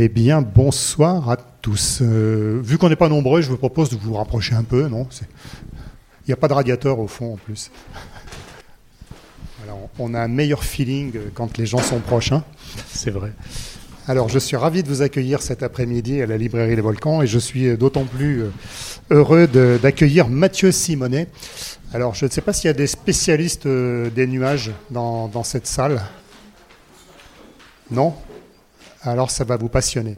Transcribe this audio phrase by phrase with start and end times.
[0.00, 1.98] Eh bien, bonsoir à tous.
[2.02, 5.08] Euh, vu qu'on n'est pas nombreux, je vous propose de vous rapprocher un peu, non
[5.20, 7.72] Il n'y a pas de radiateur au fond en plus.
[9.98, 12.44] on a un meilleur feeling quand les gens sont proches, hein.
[12.92, 13.32] c'est vrai.
[14.06, 17.26] Alors, je suis ravi de vous accueillir cet après-midi à la librairie Les Volcans et
[17.26, 18.50] je suis d'autant plus euh,
[19.10, 19.48] heureux
[19.82, 21.26] d'accueillir Mathieu Simonet.
[21.92, 25.42] Alors, je ne sais pas s'il y a des spécialistes euh, des nuages dans, dans
[25.42, 26.00] cette salle.
[27.90, 28.14] Non
[29.02, 30.16] alors ça va vous passionner.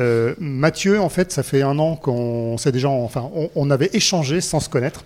[0.00, 4.40] Euh, Mathieu, en fait, ça fait un an qu'on s'est déjà, enfin, on, avait échangé
[4.40, 5.04] sans se connaître.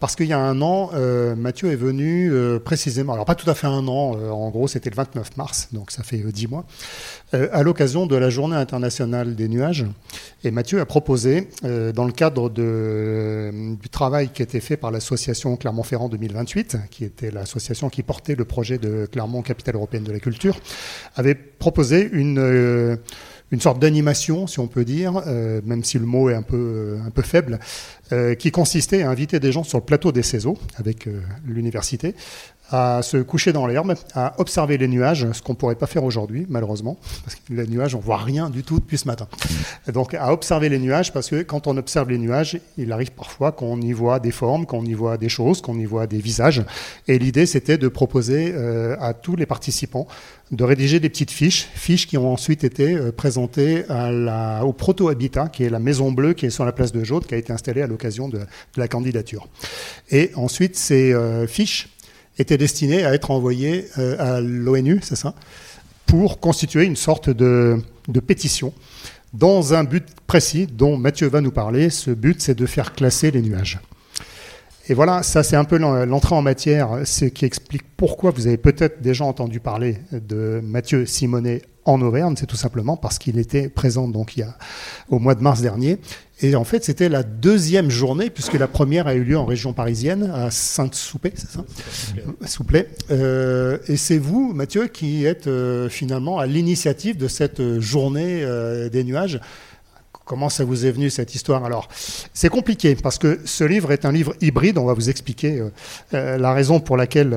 [0.00, 3.50] Parce qu'il y a un an, euh, Mathieu est venu euh, précisément, alors pas tout
[3.50, 6.46] à fait un an, euh, en gros c'était le 29 mars, donc ça fait dix
[6.46, 6.64] mois,
[7.32, 9.86] à l'occasion de la journée internationale des nuages.
[10.44, 15.56] Et Mathieu a proposé, dans le cadre de, du travail qui était fait par l'association
[15.56, 20.20] Clermont-Ferrand 2028, qui était l'association qui portait le projet de Clermont, capitale européenne de la
[20.20, 20.58] culture,
[21.16, 22.98] avait proposé une
[23.50, 26.56] une sorte d'animation, si on peut dire, euh, même si le mot est un peu,
[26.56, 27.58] euh, un peu faible,
[28.12, 31.08] euh, qui consistait à inviter des gens sur le plateau des CESO avec
[31.46, 32.14] l'université
[32.70, 36.04] à se coucher dans l'herbe, à observer les nuages, ce qu'on ne pourrait pas faire
[36.04, 39.28] aujourd'hui, malheureusement, parce que les nuages, on voit rien du tout depuis ce matin.
[39.92, 43.52] Donc, à observer les nuages, parce que quand on observe les nuages, il arrive parfois
[43.52, 46.64] qu'on y voit des formes, qu'on y voit des choses, qu'on y voit des visages.
[47.06, 50.06] Et l'idée, c'était de proposer euh, à tous les participants
[50.50, 53.84] de rédiger des petites fiches, fiches qui ont ensuite été euh, présentées
[54.62, 57.34] au Proto-Habitat, qui est la maison bleue qui est sur la place de Jaude, qui
[57.34, 58.44] a été installée à l'occasion de, de,
[58.76, 59.48] la candidature.
[60.10, 61.88] Et ensuite, ces euh, fiches
[62.38, 65.34] était destiné à être envoyé euh, à l'ONU, c'est ça,
[66.06, 67.80] pour constituer une sorte de,
[68.26, 68.72] pétition
[69.34, 71.90] dans un but précis dont Mathieu va nous parler.
[71.90, 73.78] Ce but, c'est de faire classer les nuages.
[74.90, 78.56] Et voilà, ça c'est un peu l'entrée en matière, ce qui explique pourquoi vous avez
[78.56, 83.68] peut-être déjà entendu parler de Mathieu Simonet en Auvergne, c'est tout simplement parce qu'il était
[83.68, 84.56] présent donc il y a,
[85.08, 85.98] au mois de mars dernier.
[86.40, 89.72] Et en fait, c'était la deuxième journée, puisque la première a eu lieu en région
[89.72, 91.64] parisienne, à Sainte-Souplet, c'est ça?
[92.46, 92.88] Souplet.
[93.10, 98.88] Euh, et c'est vous, Mathieu, qui êtes euh, finalement à l'initiative de cette journée euh,
[98.88, 99.40] des nuages.
[100.28, 101.64] Comment ça vous est venu cette histoire?
[101.64, 101.88] Alors,
[102.34, 104.76] c'est compliqué parce que ce livre est un livre hybride.
[104.76, 105.62] On va vous expliquer
[106.12, 107.34] la raison pour laquelle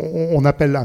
[0.00, 0.78] on, appelle,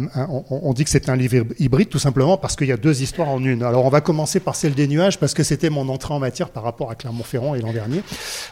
[0.49, 3.29] on, dit que c'est un livre hybride tout simplement parce qu'il y a deux histoires
[3.29, 3.63] en une.
[3.63, 6.49] Alors on va commencer par celle des nuages parce que c'était mon entrée en matière
[6.49, 8.01] par rapport à Clermont-Ferrand et l'an dernier.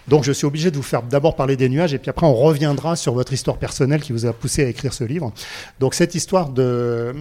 [0.07, 2.33] Donc je suis obligé de vous faire d'abord parler des nuages et puis après on
[2.33, 5.31] reviendra sur votre histoire personnelle qui vous a poussé à écrire ce livre.
[5.79, 7.13] Donc cette histoire de,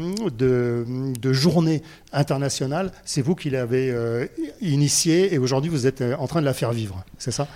[1.30, 4.26] journée internationale, c'est vous qui l'avez euh,
[4.60, 7.46] initiée et aujourd'hui vous êtes euh, en train de la faire vivre, c'est ça?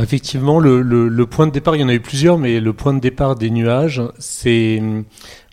[0.00, 3.00] Effectivement, le, point de départ, il y en a eu plusieurs, mais le point de
[3.00, 4.80] départ des nuages, c'est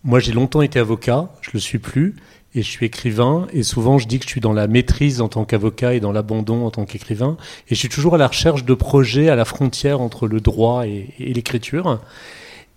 [0.03, 2.15] moi, j'ai longtemps été avocat, je le suis plus,
[2.55, 3.47] et je suis écrivain.
[3.53, 6.11] Et souvent, je dis que je suis dans la maîtrise en tant qu'avocat et dans
[6.11, 7.37] l'abandon en tant qu'écrivain.
[7.67, 10.87] Et je suis toujours à la recherche de projets à la frontière entre le droit
[10.87, 11.99] et, l'écriture.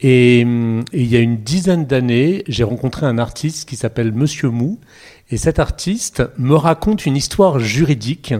[0.00, 4.78] Et, il y a une dizaine d'années, j'ai rencontré un artiste qui s'appelle Monsieur Mou.
[5.30, 8.34] Et cet artiste me raconte une histoire juridique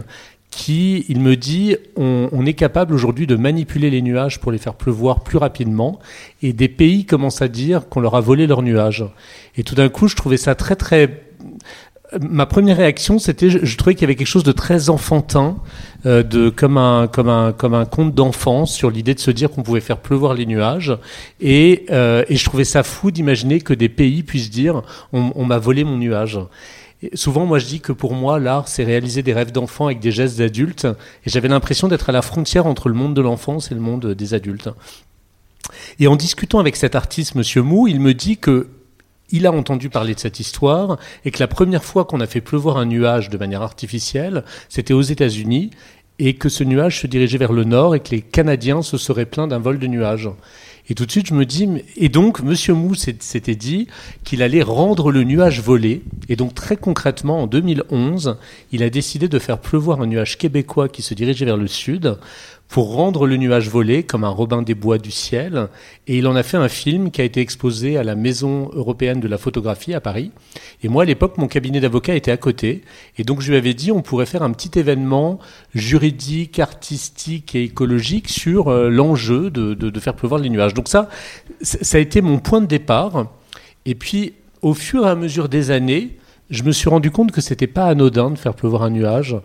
[0.55, 4.75] qui, il me dit, on, est capable aujourd'hui de manipuler les nuages pour les faire
[4.75, 5.99] pleuvoir plus rapidement,
[6.41, 9.05] et des pays commencent à dire qu'on leur a volé leurs nuages.
[9.57, 11.23] Et tout d'un coup, je trouvais ça très très
[12.21, 15.57] ma première réaction, c'était, je, trouvais qu'il y avait quelque chose de très enfantin,
[16.05, 19.49] euh, de comme un comme un comme un conte d'enfance sur l'idée de se dire
[19.49, 20.95] qu'on pouvait faire pleuvoir les nuages,
[21.41, 25.45] et, euh, et je trouvais ça fou d'imaginer que des pays puissent dire on, on
[25.45, 26.39] m'a volé mon nuage
[27.13, 30.11] souvent, moi, je dis que pour moi, l'art, c'est réaliser des rêves d'enfants avec des
[30.11, 30.87] gestes d'adultes.
[31.25, 34.13] Et j'avais l'impression d'être à la frontière entre le monde de l'enfance et le monde
[34.13, 34.69] des adultes.
[35.99, 38.69] Et en discutant avec cet artiste, Monsieur Mou, il me dit que
[39.29, 42.41] il a entendu parler de cette histoire et que la première fois qu'on a fait
[42.41, 45.71] pleuvoir un nuage de manière artificielle, c'était aux États-Unis
[46.19, 49.25] et que ce nuage se dirigeait vers le nord et que les Canadiens se seraient
[49.25, 50.29] plaints d'un vol de nuages.
[50.89, 53.87] Et tout de suite, je me dis, et donc, Monsieur Mou s'était dit
[54.25, 56.01] qu'il allait rendre le nuage volé.
[56.27, 58.37] Et donc, très concrètement, en 2011,
[58.73, 62.17] il a décidé de faire pleuvoir un nuage québécois qui se dirigeait vers le sud
[62.73, 65.67] pour rendre le nuage volé comme un Robin des Bois du ciel.
[66.07, 69.19] Et il en a fait un film qui a été exposé à la Maison européenne
[69.19, 70.31] de la photographie à Paris.
[70.81, 72.81] Et moi, à l'époque, mon cabinet d'avocat était à côté.
[73.19, 75.37] Et donc, je lui avais dit, on pourrait faire un petit événement
[75.75, 80.72] juridique, artistique et écologique sur euh, l'enjeu de, faire pleuvoir les nuages.
[80.73, 81.09] Donc ça,
[81.61, 83.27] ça a été mon point de départ.
[83.85, 86.17] Et puis, au fur et à mesure des années,
[86.49, 89.35] je me suis rendu compte que c'était pas anodin de faire pleuvoir un nuage,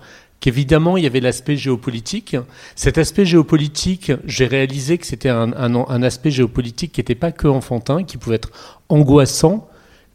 [0.41, 2.37] qu'évidemment il y avait l'aspect géopolitique.
[2.77, 8.05] Cet aspect géopolitique, j'ai réalisé que c'était un, aspect géopolitique qui n'était pas que enfantin,
[8.05, 8.51] qui pouvait être
[8.89, 9.69] angoissant,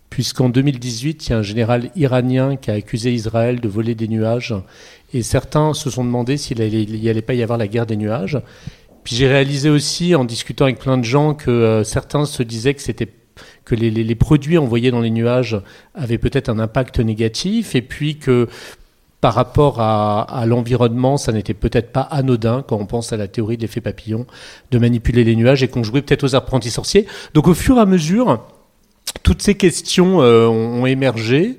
[0.10, 4.08] puisqu'en 2018, il y a un général iranien qui a accusé Israël de voler des
[4.08, 4.54] nuages,
[5.14, 8.40] et certains se sont demandé s'il n'y allait pas y avoir la guerre des nuages.
[9.04, 12.76] Puis j'ai réalisé aussi, en discutant avec plein de gens, que euh, certains se disaient
[13.66, 15.60] que les, produits envoyés dans les nuages
[15.94, 18.48] avaient peut-être un impact négatif, et puis que
[19.20, 23.30] par rapport à, à l'environnement, ça n'était peut-être pas anodin quand on pense à la
[23.30, 24.26] théorie de l'effet papillon,
[24.72, 27.08] de manipuler les nuages et qu'on jouait peut-être aux apprentis sorciers.
[27.34, 28.46] Donc au fur et à mesure,
[29.24, 31.58] toutes ces questions euh, ont émergé.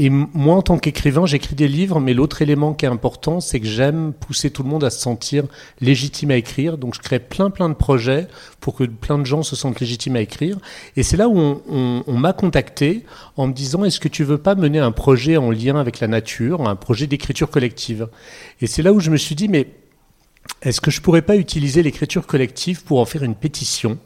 [0.00, 3.58] Et moi, en tant qu'écrivain, j'écris des livres, mais l'autre élément qui est important, c'est
[3.58, 5.42] que j'aime pousser tout le monde à se sentir
[5.80, 6.78] légitime à écrire.
[6.78, 8.28] Donc, je crée plein, plein de projets
[8.60, 10.56] pour que plein de gens se sentent légitimes à écrire.
[10.96, 13.04] Et c'est là où on, m'a contacté
[13.36, 16.06] en me disant, est-ce que tu veux pas mener un projet en lien avec la
[16.06, 18.06] nature, un projet d'écriture collective?
[18.60, 19.66] Et c'est là où je me suis dit, mais
[20.62, 23.98] est-ce que je pourrais pas utiliser l'écriture collective pour en faire une pétition?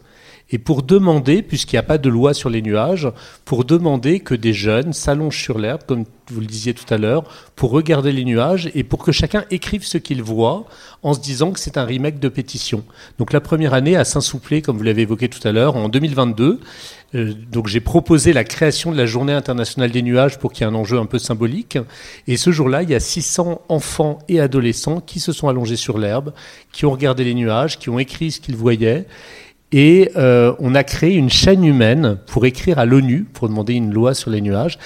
[0.53, 3.09] Et pour demander, puisqu'il n'y a pas de loi sur les nuages,
[3.47, 7.25] pour demander que des jeunes s'allongent sur l'herbe, comme vous le disiez tout à l'heure,
[7.57, 10.67] pour regarder les nuages et pour que chacun écrive ce qu'il voit
[11.03, 12.85] en se disant que c'est un remake de pétition.
[13.19, 16.61] Donc la première année à Saint-Souplé, comme vous l'avez évoqué tout à l'heure, en 2022,
[17.15, 20.71] euh, donc j'ai proposé la création de la Journée internationale des nuages pour qu'il y
[20.71, 21.79] ait un enjeu un peu symbolique.
[22.27, 25.99] Et ce jour-là, il y a 600 enfants et adolescents qui se sont allongés sur
[25.99, 26.33] l'herbe,
[26.73, 29.07] qui ont regardé les nuages, qui ont écrit ce qu'ils voyaient.
[29.75, 33.91] Et euh, on a créé une chaîne humaine pour écrire à l'ONU, pour demander une
[33.93, 34.79] loi sur les nuages,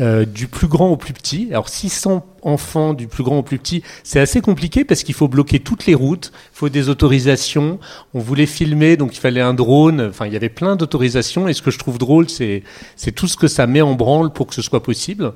[0.00, 1.48] euh, du plus grand au plus petit.
[1.50, 5.28] Alors 600 enfants du plus grand au plus petit, c'est assez compliqué parce qu'il faut
[5.28, 7.78] bloquer toutes les routes, il faut des autorisations.
[8.12, 10.02] On voulait filmer, donc il fallait un drone.
[10.10, 11.48] Enfin, il y avait plein d'autorisations.
[11.48, 12.62] Et ce que je trouve drôle, c'est
[12.96, 15.32] c'est tout ce que ça met en branle pour que ce soit possible.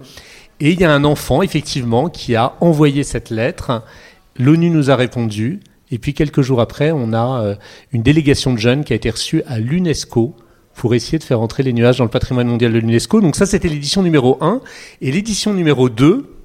[0.60, 3.82] Et il y a un enfant, effectivement, qui a envoyé cette lettre.
[4.38, 5.60] L'ONU nous a répondu.
[5.90, 7.54] Et puis quelques jours après, on a euh,
[7.92, 10.36] une délégation de jeunes qui a été reçue à l'UNESCO
[10.74, 13.20] pour essayer de faire entrer les nuages dans le patrimoine mondial de l'UNESCO.
[13.20, 14.60] Donc ça, c'était l'édition numéro 1.
[15.00, 16.37] Et l'édition numéro 2,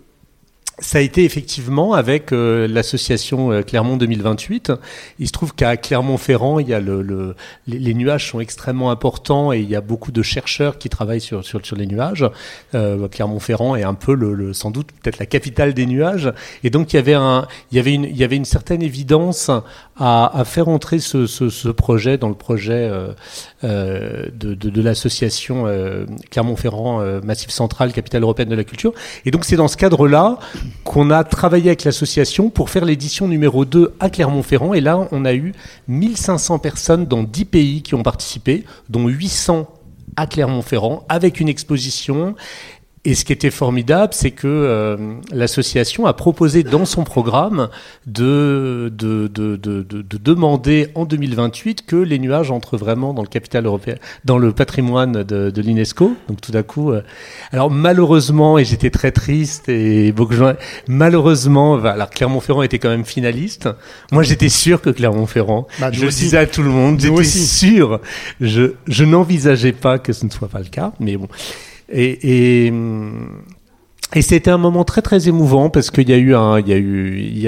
[0.79, 4.71] ça a été effectivement avec euh, l'association euh, Clermont 2028.
[5.19, 7.35] Il se trouve qu'à Clermont-Ferrand, il y a le, le,
[7.67, 11.45] les, nuages sont extrêmement importants et il y a beaucoup de chercheurs qui travaillent sur,
[11.45, 12.27] sur, sur les nuages.
[12.73, 16.33] Euh, Clermont-Ferrand est un peu le, le sans doute peut-être la capitale des nuages.
[16.63, 18.81] Et donc il y avait un, il y avait une, il y avait une certaine
[18.81, 19.51] évidence
[19.95, 23.13] à, à faire entrer ce, ce, ce, projet dans le projet euh,
[23.63, 25.65] euh de, de, de l'association
[26.31, 28.93] Clermont-Ferrand Massif Central, capitale européenne de la culture.
[29.25, 30.39] Et donc c'est dans ce cadre-là
[30.83, 34.73] qu'on a travaillé avec l'association pour faire l'édition numéro 2 à Clermont-Ferrand.
[34.73, 35.53] Et là, on a eu
[35.87, 39.67] 1500 personnes dans 10 pays qui ont participé, dont 800
[40.15, 42.35] à Clermont-Ferrand, avec une exposition
[43.05, 44.95] et ce qui était formidable, c'est que euh,
[45.31, 47.67] l'association a proposé dans son programme
[48.07, 53.27] de, de, de, de, de demander en 2028 que les nuages entrent vraiment dans le
[53.27, 56.15] capital européen, dans le patrimoine de, de l'UNESCO.
[56.29, 57.03] Donc tout d'un coup, euh,
[57.51, 60.33] alors malheureusement, et j'étais très triste et beaucoup
[60.87, 63.67] malheureusement, alors Clermont-Ferrand était quand même finaliste.
[64.11, 65.67] Moi, j'étais sûr que Clermont-Ferrand.
[65.79, 67.99] Bah, je le disais à tout le monde, j'étais sûr.
[68.39, 71.27] Je, je n'envisageais pas que ce ne soit pas le cas, mais bon.
[71.93, 72.71] Et,
[74.21, 77.19] c'était un moment très très émouvant parce qu'il y a eu il y a eu,
[77.19, 77.47] il y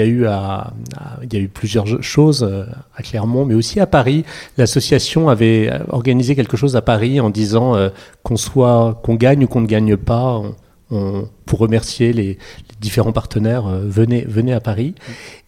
[1.36, 2.64] a eu plusieurs choses euh,
[2.96, 4.24] à Clermont, mais aussi à Paris.
[4.58, 7.90] L'association avait organisé quelque chose à Paris en disant euh,
[8.24, 10.42] qu'on soit, qu'on gagne ou qu'on ne gagne pas,
[10.88, 14.94] pour remercier les, les différents partenaires, euh, venez, venez à Paris.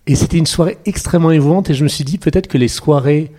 [0.07, 3.31] Et c'était une soirée extrêmement émouvante et je me suis dit peut-être que les soirées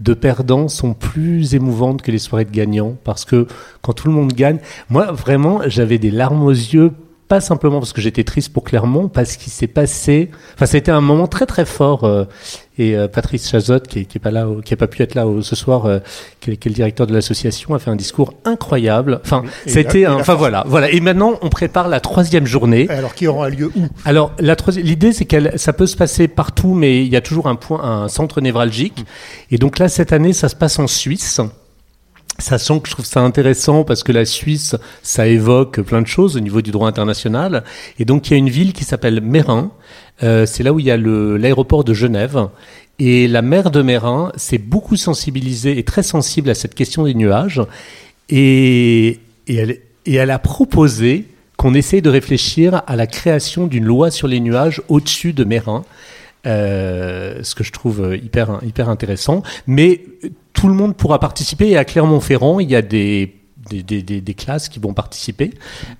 [0.00, 3.46] de perdants sont plus émouvantes que les soirées de gagnants parce que
[3.82, 4.58] quand tout le monde gagne,
[4.90, 6.92] moi vraiment j'avais des larmes aux yeux
[7.28, 10.30] pas simplement parce que j'étais triste pour Clermont, parce qu'il s'est passé.
[10.54, 12.04] Enfin, ça a été un moment très très fort.
[12.04, 12.24] Euh,
[12.76, 15.14] et euh, Patrice Chazot, qui, est, qui est pas là, qui a pas pu être
[15.14, 16.00] là ce soir, euh,
[16.40, 19.20] qui, est, qui, est, le directeur de l'association, a fait un discours incroyable.
[19.24, 20.06] Enfin, c'était.
[20.06, 20.90] Enfin voilà, voilà.
[20.90, 22.86] Et maintenant, on prépare la troisième journée.
[22.90, 23.86] Alors, qui aura lieu où?
[24.04, 24.84] Alors, la troisième.
[24.84, 27.82] L'idée, c'est qu'elle, ça peut se passer partout, mais il y a toujours un point,
[27.82, 29.04] un centre névralgique.
[29.50, 31.40] Et donc là, cette année, ça se passe en Suisse.
[32.38, 36.36] Sachant que je trouve ça intéressant parce que la Suisse, ça évoque plein de choses
[36.36, 37.62] au niveau du droit international.
[37.98, 39.70] Et donc, il y a une ville qui s'appelle Mérin.
[40.22, 42.48] Euh, c'est là où il y a l'aéroport de Genève.
[42.98, 47.14] Et la maire de Mérin s'est beaucoup sensibilisée et très sensible à cette question des
[47.14, 47.62] nuages.
[48.28, 51.26] Et, et, elle, et elle a proposé
[51.56, 55.84] qu'on essaye de réfléchir à la création d'une loi sur les nuages au-dessus de Mérin.
[56.46, 59.42] Euh, ce que je trouve hyper, hyper intéressant.
[59.66, 60.02] Mais
[60.54, 61.68] tout le monde pourra participer.
[61.68, 63.34] Et à Clermont-Ferrand, il y a des
[64.38, 65.52] classes qui vont participer.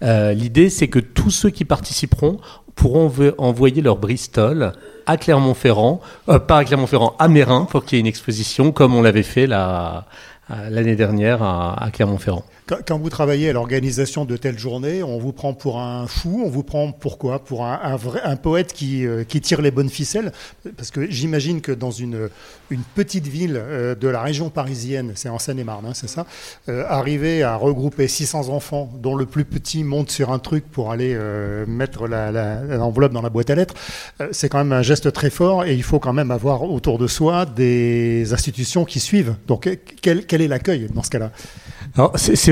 [0.02, 2.38] Euh, L'idée, c'est que tous ceux qui participeront
[2.74, 4.72] pourront envoyer leur Bristol
[5.06, 8.94] à Clermont-Ferrand, euh, pas à Clermont-Ferrand, à Mérin, pour qu'il y ait une exposition, comme
[8.94, 12.44] on l'avait fait l'année dernière à Clermont-Ferrand.
[12.66, 16.48] Quand, vous travaillez à l'organisation de telles journées, on vous prend pour un fou, on
[16.48, 17.44] vous prend pour quoi?
[17.44, 20.32] Pour un, vrai, un poète qui, euh, qui, tire les bonnes ficelles?
[20.74, 22.30] Parce que j'imagine que dans une,
[22.70, 26.24] une petite ville euh, de la région parisienne, c'est en Seine-et-Marne, hein, c'est ça,
[26.70, 30.90] euh, arriver à regrouper 600 enfants, dont le plus petit monte sur un truc pour
[30.90, 31.14] aller
[31.66, 33.74] mettre l'enveloppe dans la boîte à lettres,
[34.32, 37.06] c'est quand même un geste très fort et il faut quand même avoir autour de
[37.08, 39.36] soi des institutions qui suivent.
[39.46, 39.68] Donc
[40.00, 41.30] quel, quel est l'accueil dans ce cas-là?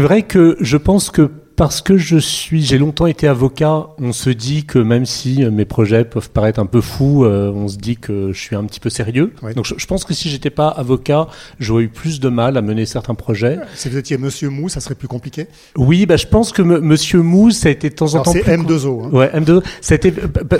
[0.02, 4.30] Vrai que je pense que parce que je suis, j'ai longtemps été avocat, on se
[4.30, 7.76] dit que même si euh, mes projets peuvent paraître un peu fous, euh, on se
[7.76, 9.32] dit que je suis un petit peu sérieux.
[9.54, 11.28] Donc je, pense que si j'étais pas avocat,
[11.60, 13.58] j'aurais eu plus de mal à mener certains projets.
[13.74, 15.46] Si vous étiez Monsieur Mou, ça serait plus compliqué.
[15.76, 18.32] Oui, bah je pense que Monsieur Mou, ça a été de temps en temps.
[18.32, 19.04] C'est M2O.
[19.04, 19.10] Hein.
[19.12, 19.62] Ouais, M2O.
[19.80, 20.12] Ça a été,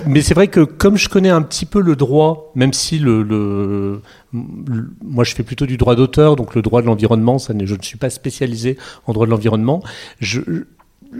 [0.06, 3.22] mais c'est vrai que comme je connais un petit peu le droit, même si le,
[3.22, 7.82] le moi, je fais plutôt du droit d'auteur, donc le droit de l'environnement, je ne
[7.82, 9.82] suis pas spécialisé en droit de l'environnement.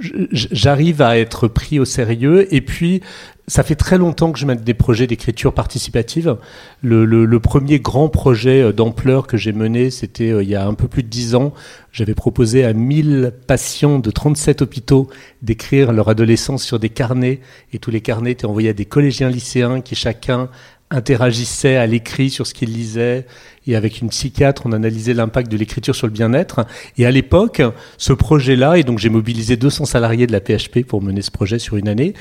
[0.01, 2.53] J'arrive à être pris au sérieux.
[2.55, 3.03] Et puis,
[3.47, 6.37] ça fait très longtemps que je mène des projets d'écriture participative.
[6.81, 10.67] Le, le, premier grand projet euh, d'ampleur que j'ai mené, c'était euh, il y a
[10.67, 11.53] un peu plus de dix ans.
[11.91, 15.09] J'avais proposé à 1000 patients de 37 hôpitaux
[15.43, 17.41] d'écrire leur adolescence sur des carnets.
[17.73, 20.49] Et tous les carnets étaient envoyés à des collégiens lycéens qui chacun
[20.93, 23.27] interagissait à l'écrit sur ce qu'il lisait.
[23.67, 26.67] Et avec une psychiatre, on analysait l'impact de l'écriture sur le bien-être.
[26.99, 27.63] Et à l'époque,
[27.99, 31.59] ce projet-là, et donc j'ai mobilisé 200 salariés de la PHP pour mener ce projet
[31.59, 32.15] sur une année.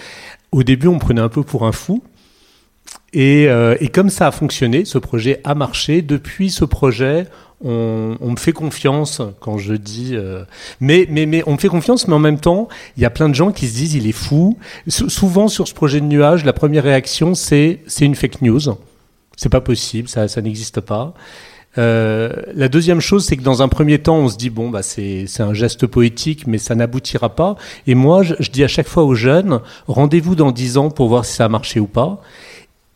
[0.52, 2.04] Au début, on me prenait un peu pour un fou.
[3.14, 6.02] Et, euh, et comme ça a fonctionné, ce projet a marché.
[6.02, 7.26] Depuis ce projet,
[7.64, 10.12] on, me fait confiance quand je dis.
[10.14, 10.44] Euh,
[10.80, 13.30] mais, mais, mais on me fait confiance, mais en même temps, il y a plein
[13.30, 14.58] de gens qui se disent il est fou.
[14.88, 18.62] souvent sur ce projet de nuage, la première réaction c'est c'est une fake news.
[19.38, 21.14] C'est pas possible, ça, ça n'existe pas.
[21.78, 24.84] Euh, la deuxième chose, c'est que dans un premier temps, on se dit bon, bah
[24.84, 27.56] c'est un geste poétique, mais ça n'aboutira pas.
[27.88, 31.08] Et moi, je, je, dis à chaque fois aux jeunes, rendez-vous dans dix ans pour
[31.08, 32.22] voir si ça a marché ou pas.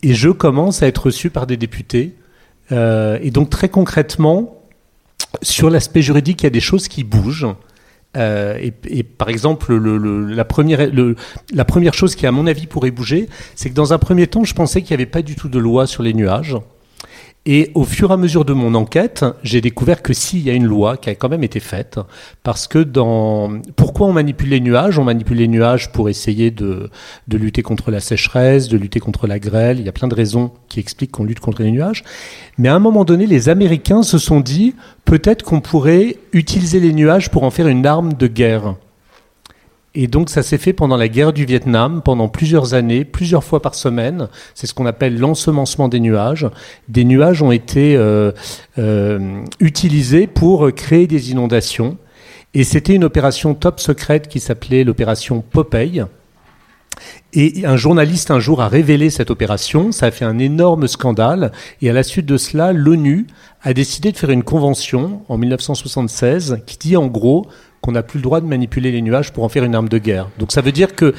[0.04, 2.16] Et je commence à être reçu par des députés.
[2.72, 4.62] Euh, et donc très concrètement,
[5.42, 7.48] sur l'aspect juridique, il y a des choses qui bougent.
[8.18, 10.90] Euh, et, par exemple, la, première,
[11.54, 14.46] la première chose qui, à mon avis, pourrait bouger, c'est que dans un premier temps,
[14.46, 16.56] je pensais qu'il n'y avait pas du tout de loi sur les nuages.
[17.48, 20.54] Et au fur et à mesure de mon enquête, j'ai découvert que s'il y a
[20.54, 22.00] une loi qui a quand même été faite,
[22.42, 24.98] parce que dans pourquoi on manipule les nuages?
[24.98, 26.90] On manipule les nuages pour essayer de,
[27.28, 29.80] de lutter contre la sécheresse, de lutter contre la grêle.
[29.80, 32.04] Il y a plein de raisons qui expliquent qu'on lutte contre les nuages.
[32.58, 34.74] Mais à un moment donné, les Américains se sont dit
[35.06, 38.74] peut-être qu'on pourrait utiliser les nuages pour en faire une arme de guerre.
[39.96, 43.62] Et donc ça s'est fait pendant la guerre du Vietnam, pendant plusieurs années, plusieurs fois
[43.62, 44.28] par semaine.
[44.54, 46.48] C'est ce qu'on appelle l'ensemencement des nuages.
[46.90, 48.34] Des nuages ont été euh,
[48.78, 51.98] euh, utilisés pour créer des inondations.
[52.54, 56.04] Et c'était une opération top secrète qui s'appelait l'opération Popeye.
[57.34, 61.52] Et un journaliste un jour a révélé cette opération, ça a fait un énorme scandale,
[61.82, 63.28] et à la suite de cela, l'ONU
[63.62, 67.48] a décidé de faire une convention en 1976 qui dit en gros
[67.86, 70.00] qu'on n'a plus le droit de manipuler les nuages pour en faire une arme de
[70.00, 70.30] guerre.
[70.40, 71.14] Donc ça veut dire que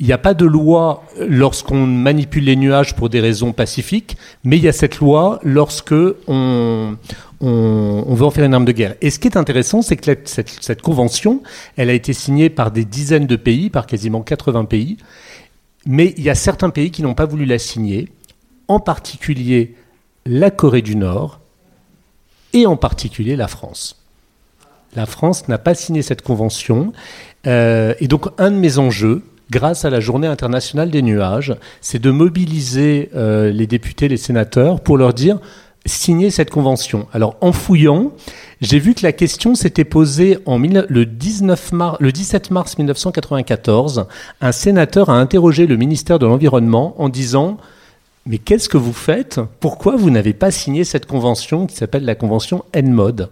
[0.00, 4.56] il n'y a pas de loi lorsqu'on manipule les nuages pour des raisons pacifiques, mais
[4.56, 5.94] il y a cette loi lorsque
[6.26, 6.96] on,
[7.40, 8.96] veut en faire une arme de guerre.
[9.00, 11.40] Et ce qui est intéressant, c'est que cette, cette, convention,
[11.76, 14.96] elle a été signée par des dizaines de pays, par quasiment 80 pays,
[15.86, 18.08] mais il y a certains pays qui n'ont pas voulu la signer,
[18.66, 19.76] en particulier
[20.26, 21.38] la Corée du Nord
[22.54, 24.01] et en particulier la France.
[24.94, 26.92] La France n'a pas signé cette convention.
[27.46, 32.00] Euh, et donc, un de mes enjeux, grâce à la Journée internationale des nuages, c'est
[32.00, 35.38] de mobiliser euh, les députés, les sénateurs, pour leur dire
[35.86, 37.08] signer cette convention.
[37.12, 38.12] Alors, en fouillant,
[38.60, 44.06] j'ai vu que la question s'était posée le, 19 le 17 mars 1994.
[44.40, 47.56] Un sénateur a interrogé le ministère de l'Environnement en disant
[48.24, 49.40] mais qu'est-ce que vous faites?
[49.58, 53.28] Pourquoi vous n'avez pas signé cette convention qui s'appelle la convention ENMOD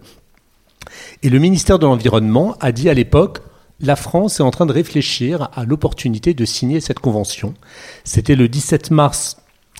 [1.23, 3.39] et le ministère de l'Environnement a dit à l'époque,
[3.79, 7.53] la France est en train de réfléchir à l'opportunité de signer cette convention.
[8.03, 9.37] C'était le 17 mars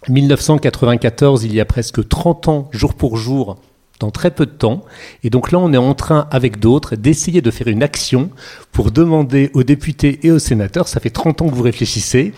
[0.10, 3.58] 1994, il y a presque 30 ans, jour pour jour,
[4.00, 4.84] dans très peu de temps.
[5.24, 8.32] Et donc là, on est en train, avec d'autres, d'essayer de faire une action
[8.72, 12.34] pour demander aux députés et aux sénateurs, ça fait 30 ans que vous réfléchissez,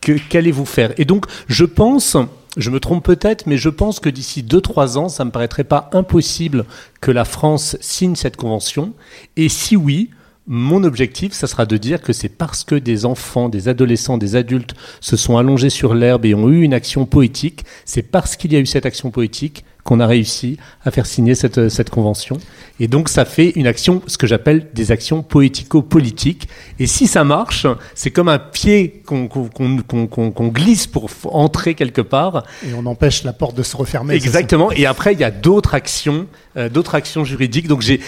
[0.00, 0.94] qu'allez-vous faire?
[0.96, 2.16] Et donc, je pense
[2.58, 5.64] je me trompe peut-être, mais je pense que d'ici 2-3 ans, ça ne me paraîtrait
[5.64, 6.66] pas impossible
[7.00, 8.92] que la France signe cette convention.
[9.36, 10.10] Et si oui,
[10.48, 14.34] mon objectif, ça sera de dire que c'est parce que des enfants, des adolescents, des
[14.34, 18.52] adultes se sont allongés sur l'herbe et ont eu une action poétique, c'est parce qu'il
[18.52, 22.36] y a eu cette action poétique qu'on a réussi à faire signer cette, cette convention.
[22.78, 26.46] Et donc ça fait une action, ce que j'appelle des actions poético-politiques.
[26.78, 32.44] Et si ça marche, c'est comme un pied qu'on glisse pour entrer quelque part.
[32.68, 34.14] Et on empêche la porte de se refermer.
[34.14, 34.70] Exactement.
[34.72, 36.26] Et après, il y a d'autres actions,
[36.58, 37.66] euh, d'autres actions juridiques.
[37.66, 38.00] Donc j'ai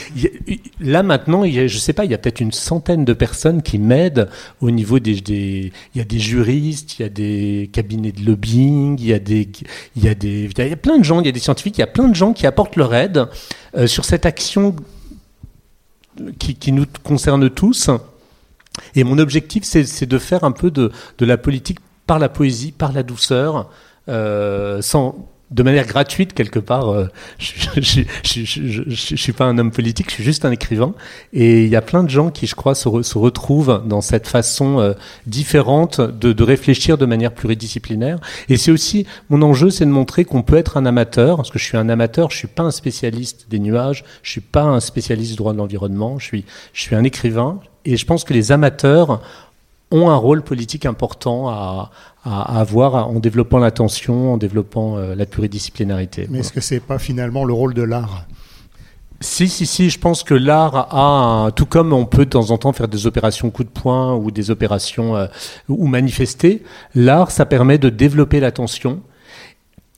[0.81, 3.15] là maintenant, il y a, je sais pas, il y a peut-être une centaine de
[3.15, 4.29] personnes qui m'aident
[4.61, 8.23] au niveau des, des, il y a des juristes, il y a des cabinets de
[8.23, 9.49] lobbying, il y a des,
[9.97, 11.70] il y a des, il y a plein de gens, il y a des scientifiques,
[11.79, 13.27] il y a plein de gens qui apportent leur aide
[13.77, 14.77] euh, sur cette action
[16.39, 17.91] qui, nous concerne tous.
[18.95, 22.73] Et mon objectif, c'est de faire un peu de, de, la politique par la poésie,
[22.73, 23.71] par la douceur,
[24.09, 26.89] euh, sans de manière gratuite quelque part.
[26.91, 27.07] Euh,
[27.39, 28.05] je,
[29.17, 30.95] suis pas un homme politique, je suis juste un écrivain.
[31.33, 34.79] Et il y a plein de gens qui, je crois, se, retrouvent dans cette façon
[34.79, 34.93] euh,
[35.27, 38.19] différente de, de, réfléchir de manière pluridisciplinaire.
[38.49, 41.59] Et c'est aussi mon enjeu, c'est de montrer qu'on peut être un amateur, parce que
[41.59, 44.81] je suis un amateur, je suis pas un spécialiste des nuages, je suis pas un
[44.81, 47.61] spécialiste du droit de l'environnement, je suis, je suis un écrivain.
[47.87, 49.23] Et je pense que les amateurs
[49.91, 51.91] ont un rôle politique important à,
[52.25, 56.27] à, avoir en développant l'attention, en développant euh, la pluridisciplinarité.
[56.31, 58.27] Mais est-ce que c'est pas finalement le rôle de l'art?
[59.23, 62.59] Si, si, si, je pense que l'art a, tout comme on peut de temps en
[62.59, 65.27] temps faire des opérations coup de poing ou des opérations euh,
[65.69, 66.63] ou manifester,
[66.95, 69.03] l'art, ça permet de développer l'attention.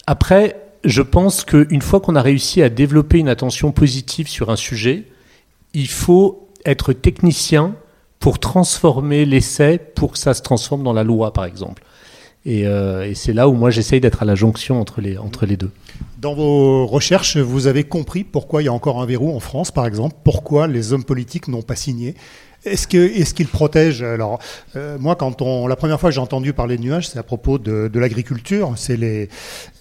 [0.09, 4.57] Après, je pense qu'une fois qu'on a réussi à développer une attention positive sur un
[4.57, 5.05] sujet,
[5.75, 7.77] il faut être technicien
[8.23, 11.83] pour transformer l'essai pour que ça se transforme dans la loi, par exemple.
[12.47, 15.73] Et, euh, c'est là où moi j'essaye d'être à la jonction entre les deux.
[16.19, 19.73] Dans vos recherches, vous avez compris pourquoi il y a encore un verrou en France,
[19.73, 22.15] par exemple, pourquoi les hommes politiques n'ont pas signé
[22.65, 24.39] est-ce que est-ce qu'il protège Alors
[24.77, 27.23] euh, moi, quand on la première fois que j'ai entendu parler de nuages, c'est à
[27.23, 28.75] propos de, de l'agriculture.
[28.77, 29.29] C'est les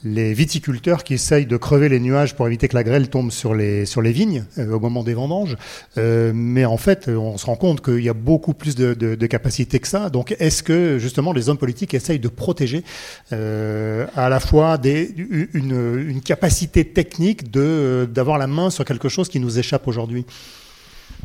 [0.04, 3.54] les viticulteurs qui essayent de crever les nuages pour éviter que la grêle tombe sur
[3.54, 5.58] les sur les vignes euh, au moment des vendanges.
[5.98, 9.16] Euh, mais en fait, on se rend compte qu'il y a beaucoup plus de, de,
[9.16, 10.10] de capacité que ça.
[10.10, 12.84] Donc, est-ce que justement les hommes politiques essayent de protéger
[13.32, 15.14] euh, à la fois des,
[15.54, 20.25] une, une capacité technique de d'avoir la main sur quelque chose qui nous échappe aujourd'hui?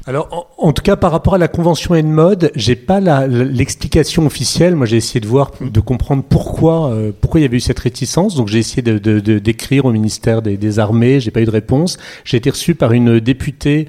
[0.07, 4.77] Alors, en, tout cas, par rapport à la convention N-Mode, j'ai pas l'explication officielle.
[4.77, 7.81] Moi, j'ai essayé de voir, de comprendre pourquoi, euh, pourquoi il y avait eu cette
[7.81, 8.37] réticence.
[8.37, 11.19] Donc, j'ai essayé de, de, d'écrire au ministère des, des Armées.
[11.19, 11.99] J'ai pas eu de réponse.
[12.25, 13.89] J'ai été reçu par une députée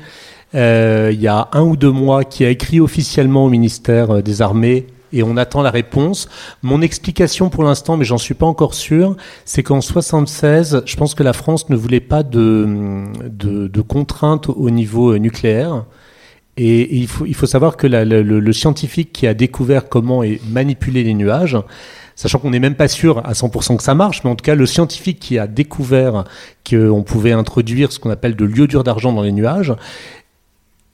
[0.55, 4.21] euh, il y a un ou deux mois qui a écrit officiellement au ministère euh,
[4.21, 6.29] des Armées et on attend la réponse.
[6.63, 9.15] Mon explication pour l'instant, mais j'en suis pas encore sûr,
[9.45, 14.49] c'est qu'en 76, je pense que la France ne voulait pas de, de, de contraintes
[14.49, 15.85] au niveau euh, nucléaire.
[16.57, 21.03] Et, il, faut, il faut savoir que le, le, scientifique qui a découvert comment manipuler
[21.03, 21.55] les nuages,
[22.15, 24.55] sachant qu'on n'est même pas sûr à 100% que ça marche, mais en tout cas
[24.55, 26.23] le scientifique qui a découvert
[26.67, 29.75] qu'on pouvait introduire ce qu'on appelle de l'iodure d'argent dans les nuages,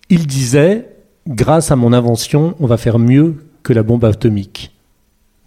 [0.09, 0.89] il disait,
[1.27, 4.73] grâce à mon invention, on va faire mieux que la bombe atomique.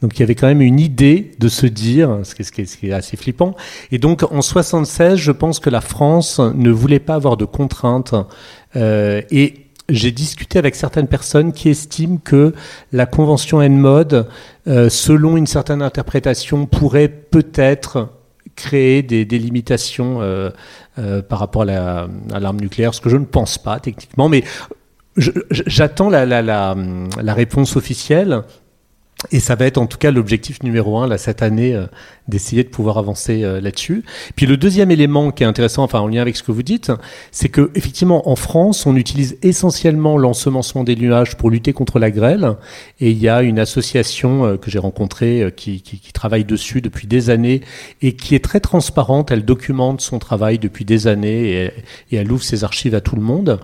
[0.03, 3.17] Donc il y avait quand même une idée de se dire, ce qui est, assez
[3.17, 3.55] flippant.
[3.91, 8.15] Et donc en 76, je pense que la France ne voulait pas avoir de contraintes.
[8.77, 12.53] Euh, et j'ai discuté avec certaines personnes qui estiment que
[12.93, 14.29] la convention N-Mode,
[14.67, 18.11] euh, selon une certaine interprétation, pourrait peut-être
[18.55, 20.51] créer des, limitations euh,
[21.23, 24.29] par rapport à l'arme nucléaire, ce que je ne pense pas techniquement.
[24.29, 24.45] Mais
[25.17, 26.77] j'attends la, la, la,
[27.21, 28.43] la réponse officielle.
[29.33, 31.87] Et ça va être en tout cas l'objectif numéro un là, cette année euh,
[32.29, 34.05] d'essayer de pouvoir avancer euh, là-dessus.
[34.37, 36.93] Puis le deuxième élément qui est intéressant, enfin en lien avec ce que vous dites,
[37.33, 42.11] c'est que effectivement en France, on utilise essentiellement l'ensemencement des nuages pour lutter contre la
[42.11, 42.57] grêle.
[43.01, 46.83] Et il y a une association euh, que j'ai rencontrée qui, qui, qui, travaille dessus
[46.83, 47.63] depuis des années
[48.03, 49.31] et qui est très transparente.
[49.31, 51.65] Elle documente son travail depuis des années et,
[52.13, 53.59] et elle ouvre ses archives à tout le monde.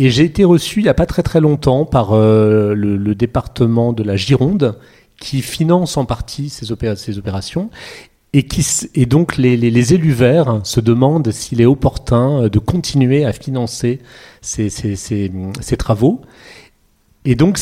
[0.00, 3.92] Et j'ai été reçu il n'y a pas très très longtemps par euh, le, département
[3.92, 4.78] de la Gironde
[5.18, 7.68] qui finance en partie ces, opéra ces opérations
[8.32, 13.34] et, qui, et donc les, élus verts se demandent s'il est opportun de continuer à
[13.34, 13.98] financer
[14.40, 14.70] ces,
[15.76, 16.22] travaux.
[17.26, 17.60] Et donc,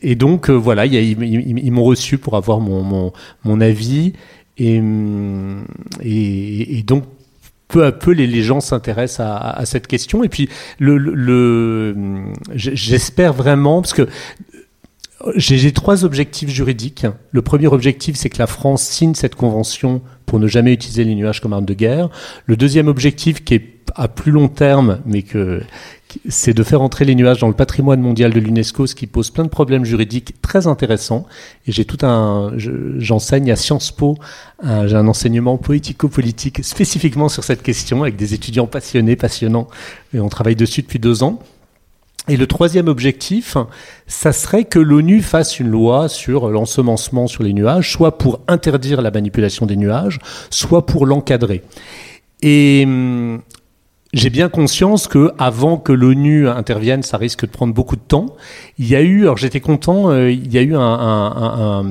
[0.00, 4.12] et donc euh, voilà, ils, m'ont reçu pour avoir mon, avis.
[4.58, 4.80] Et,
[6.02, 7.02] et, et, donc,
[7.70, 10.24] peu à peu, les, gens s'intéressent à, cette question.
[10.24, 10.48] Et puis,
[12.54, 14.08] j'espère vraiment, parce que
[15.36, 17.06] j'ai trois objectifs juridiques.
[17.30, 21.14] Le premier objectif, c'est que la France signe cette convention pour ne jamais utiliser les
[21.14, 22.08] nuages comme arme de guerre.
[22.46, 25.62] Le deuxième objectif, qui est à plus long terme, mais que
[26.28, 29.30] c'est de faire entrer les nuages dans le patrimoine mondial de l'UNESCO, ce qui pose
[29.30, 31.26] plein de problèmes juridiques très intéressants.
[31.66, 32.52] Et j'ai tout un,
[32.98, 34.16] j'enseigne à Sciences Po,
[34.62, 39.68] j'ai un enseignement poético-politique spécifiquement sur cette question avec des étudiants passionnés, passionnants,
[40.14, 41.40] et on travaille dessus depuis deux ans.
[42.28, 43.56] Et le troisième objectif,
[44.06, 49.00] ça serait que l'ONU fasse une loi sur l'ensemencement sur les nuages, soit pour interdire
[49.00, 50.18] la manipulation des nuages,
[50.50, 51.62] soit pour l'encadrer.
[52.42, 53.40] Et hum,
[54.12, 58.34] j'ai bien conscience que avant que l'ONU intervienne, ça risque de prendre beaucoup de temps.
[58.76, 61.84] Il y a eu, alors j'étais content, euh, il y a eu un,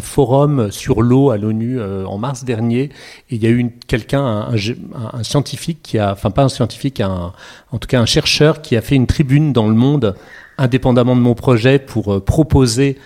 [0.00, 2.82] forum sur l'eau à l'ONU euh, en mars dernier,
[3.30, 7.78] et il y a eu quelqu'un, un, scientifique qui a, enfin pas un scientifique, en
[7.78, 10.16] tout cas un chercheur qui a fait une tribune dans le monde,
[10.58, 12.98] indépendamment de mon projet, pour euh, proposer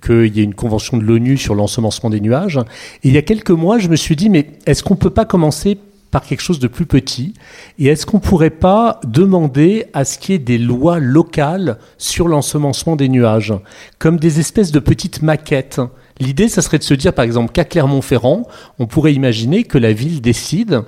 [0.00, 2.58] qu'il y ait une convention de l'ONU sur l'ensemencement des nuages.
[3.02, 5.24] Et il y a quelques mois, je me suis dit, mais est-ce qu'on peut pas
[5.24, 5.78] commencer
[6.10, 7.34] par quelque chose de plus petit.
[7.78, 11.78] Et est-ce qu'on ne pourrait pas demander à ce qu'il y ait des lois locales
[11.98, 13.54] sur l'ensemencement des nuages,
[13.98, 15.80] comme des espèces de petites maquettes?
[16.18, 19.92] L'idée, ça serait de se dire, par exemple, qu'à Clermont-Ferrand, on pourrait imaginer que la
[19.92, 20.82] ville décide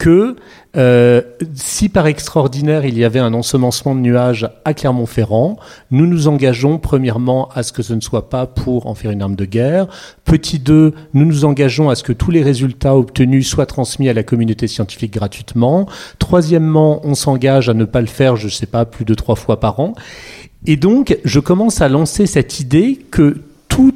[0.00, 0.34] que
[0.76, 1.20] euh,
[1.54, 5.58] si par extraordinaire il y avait un ensemencement de nuages à Clermont-Ferrand,
[5.90, 9.20] nous nous engageons premièrement à ce que ce ne soit pas pour en faire une
[9.20, 9.88] arme de guerre.
[10.24, 14.14] Petit 2, nous nous engageons à ce que tous les résultats obtenus soient transmis à
[14.14, 15.86] la communauté scientifique gratuitement.
[16.18, 19.36] Troisièmement, on s'engage à ne pas le faire, je ne sais pas, plus de trois
[19.36, 19.92] fois par an.
[20.66, 23.36] Et donc, je commence à lancer cette idée que
[23.68, 23.94] tout,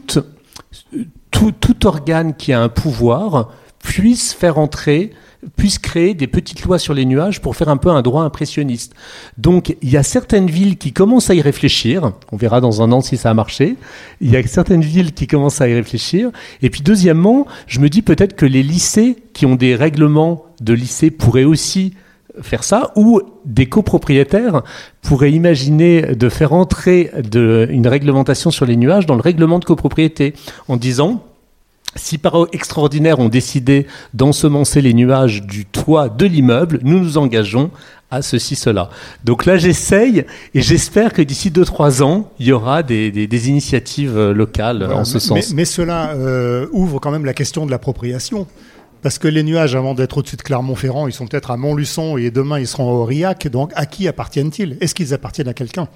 [1.31, 3.51] tout organe qui a un pouvoir
[3.83, 5.13] puisse faire entrer
[5.57, 8.95] puisse créer des petites lois sur les nuages pour faire un peu un droit impressionniste.
[9.39, 12.93] Donc il y a certaines villes qui commencent à y réfléchir, on verra dans un
[12.93, 13.77] an si ça a marché,
[14.21, 16.31] il y a certaines villes qui commencent à y réfléchir,
[16.63, 20.73] et puis deuxièmement, je me dis peut-être que les lycées qui ont des règlements de
[20.73, 21.95] lycée pourraient aussi
[22.43, 24.63] faire ça, ou des copropriétaires
[25.03, 30.35] pourraient imaginer de faire entrer une réglementation sur les nuages dans le règlement de copropriété,
[30.69, 31.23] en disant
[31.97, 37.71] si par extraordinaire on décidait d'ensemencer les nuages du toit de l'immeuble, nous nous engageons
[38.11, 38.91] à ceci, cela.
[39.25, 44.33] Donc là, j'essaye et j'espère que d'ici 2-3 ans, il y aura des, initiatives euh,
[44.33, 45.53] locales en ce sens.
[45.53, 48.47] Mais, cela euh, ouvre quand même la question de l'appropriation.
[49.03, 52.31] Parce que les nuages, avant d'être au-dessus de Clermont-Ferrand, ils sont peut-être à Montluçon et
[52.31, 53.49] demain ils seront au Aurillac.
[53.49, 54.79] Donc à qui appartiennent-ils?
[54.81, 55.89] Est-ce qu'ils appartiennent à quelqu'un?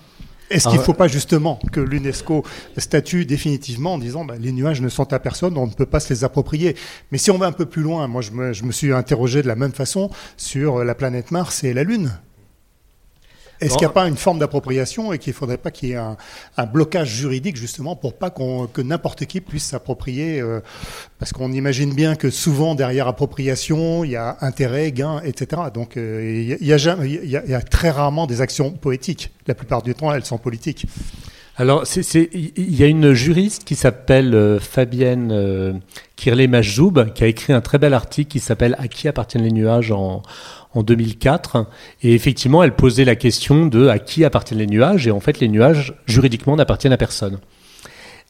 [0.50, 2.44] Est-ce qu'il ne faut pas justement que l'UNESCO
[2.76, 6.00] statue définitivement en disant bah, les nuages ne sont à personne, on ne peut pas
[6.00, 6.76] se les approprier
[7.12, 9.42] Mais si on va un peu plus loin, moi je me, je me suis interrogé
[9.42, 12.18] de la même façon sur la planète Mars et la Lune.
[13.60, 15.92] Est-ce qu'il n'y a pas une forme d'appropriation et qu'il ne faudrait pas qu'il y
[15.92, 16.16] ait un,
[16.66, 20.60] blocage juridique justement pour pas que n'importe qui puisse s'approprier euh,
[21.18, 25.62] Parce qu'on imagine bien que souvent derrière appropriation, il y a intérêt, gain, etc.
[25.74, 29.32] Donc euh, il, y a, il, y a, très rarement des actions poétiques.
[29.46, 30.86] La plupart du temps, elles sont politiques.
[31.60, 31.82] Alors,
[32.14, 35.72] il y a une juriste qui s'appelle euh, Fabienne euh,
[36.14, 39.90] Kirley-Majzoub qui a écrit un très bel article qui s'appelle À qui appartiennent les nuages
[39.90, 40.22] en,
[40.74, 41.66] en 2004.
[42.02, 45.06] Et effectivement, elle posait la question de à qui appartiennent les nuages.
[45.06, 47.38] Et en fait, les nuages, juridiquement, n'appartiennent à personne.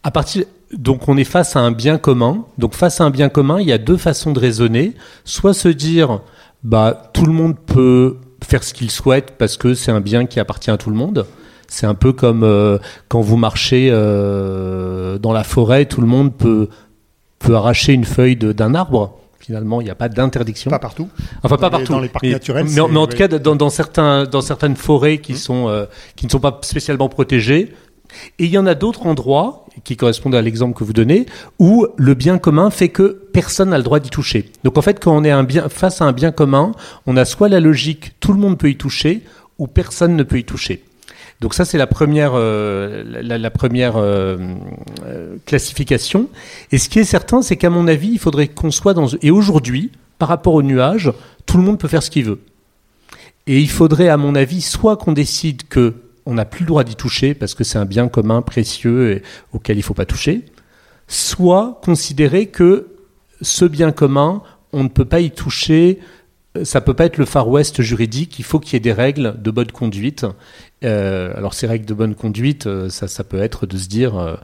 [0.03, 2.45] À partir, donc on est face à un bien commun.
[2.57, 4.95] Donc face à un bien commun, il y a deux façons de raisonner.
[5.25, 6.21] Soit se dire,
[6.63, 10.41] bah, tout le monde peut faire ce qu'il souhaite parce que c'est un bien qui
[10.41, 11.27] appartient à tout le monde.
[11.67, 16.35] C'est un peu comme euh, quand vous marchez euh, dans la forêt, tout le monde
[16.35, 16.69] peut,
[17.39, 20.71] peut arracher une feuille d'un arbre finalement, il n'y a pas d'interdiction.
[20.71, 21.09] Pas partout.
[21.43, 21.93] Enfin, pas partout.
[21.93, 22.67] Dans les parcs naturels.
[22.71, 25.37] Mais, en tout cas, dans, certains, dans certaines forêts qui, mmh.
[25.37, 27.75] sont, euh, qui ne sont pas spécialement protégées.
[28.39, 31.27] Et il y en a d'autres endroits, qui correspondent à l'exemple que vous donnez,
[31.59, 34.51] où le bien commun fait que personne n'a le droit d'y toucher.
[34.65, 36.73] Donc en fait, quand on est un bien, face à un bien commun,
[37.07, 39.23] on a soit la logique tout le monde peut y toucher,
[39.59, 40.85] ou personne ne peut y toucher.
[41.41, 44.37] Donc ça, c'est la première, euh, la, première euh,
[45.05, 46.29] euh, classification.
[46.73, 49.07] Et ce qui est certain, c'est qu'à mon avis, il faudrait qu'on soit dans...
[49.23, 51.13] Et aujourd'hui, par rapport aux nuages,
[51.47, 52.41] tout le monde peut faire ce qu'il veut.
[53.47, 55.95] Et il faudrait, à mon avis, soit qu'on décide que
[56.27, 59.23] on n'a plus le droit d'y toucher parce que c'est un bien commun précieux
[59.55, 60.45] auquel il ne faut pas toucher,
[61.07, 62.89] soit considérer que
[63.41, 64.43] ce bien commun,
[64.75, 66.01] on ne peut pas y toucher
[66.65, 68.39] ça peut pas être le Far West juridique.
[68.39, 70.27] Il faut qu'il y ait des règles de bonne conduite.
[70.85, 74.17] Euh, alors ces règles de bonne conduite, euh, ça, ça peut être de se dire,
[74.17, 74.37] euh,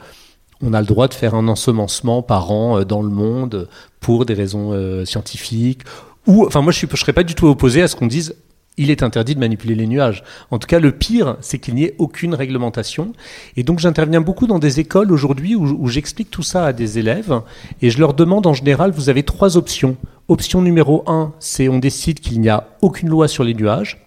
[0.61, 3.69] on a le droit de faire un ensemencement par an dans le monde
[4.01, 5.83] pour des raisons scientifiques.
[6.27, 8.35] Ou, enfin moi je ne serais pas du tout opposé à ce qu'on dise,
[8.77, 10.25] il est interdit de manipuler les nuages.
[10.51, 13.13] En tout cas, le pire, c'est qu'il n'y ait aucune réglementation.
[13.57, 17.41] Et donc, j'interviens beaucoup dans des écoles aujourd'hui où, j'explique tout ça à des élèves
[17.83, 19.97] et je leur demande en général, vous avez trois options.
[20.29, 23.99] Option numéro un, c'est on décide qu'il n'y a aucune loi sur les nuages.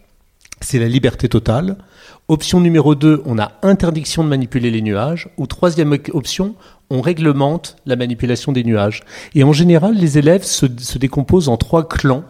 [0.62, 1.78] c'est la liberté totale.
[2.30, 5.30] Option numéro 2, on a interdiction de manipuler les nuages.
[5.38, 6.56] Ou troisième option,
[6.90, 9.04] on réglemente la manipulation des nuages.
[9.34, 10.66] Et en général, les élèves se,
[10.98, 12.26] décomposent en trois clans.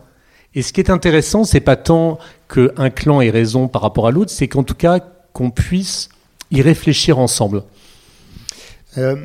[0.58, 2.18] Et ce qui est intéressant, c'est pas tant
[2.52, 5.00] qu'un clan ait raison par rapport à l'autre, c'est qu'en tout cas
[5.32, 6.10] qu'on puisse
[6.50, 7.62] y réfléchir ensemble.
[8.98, 9.18] Euh,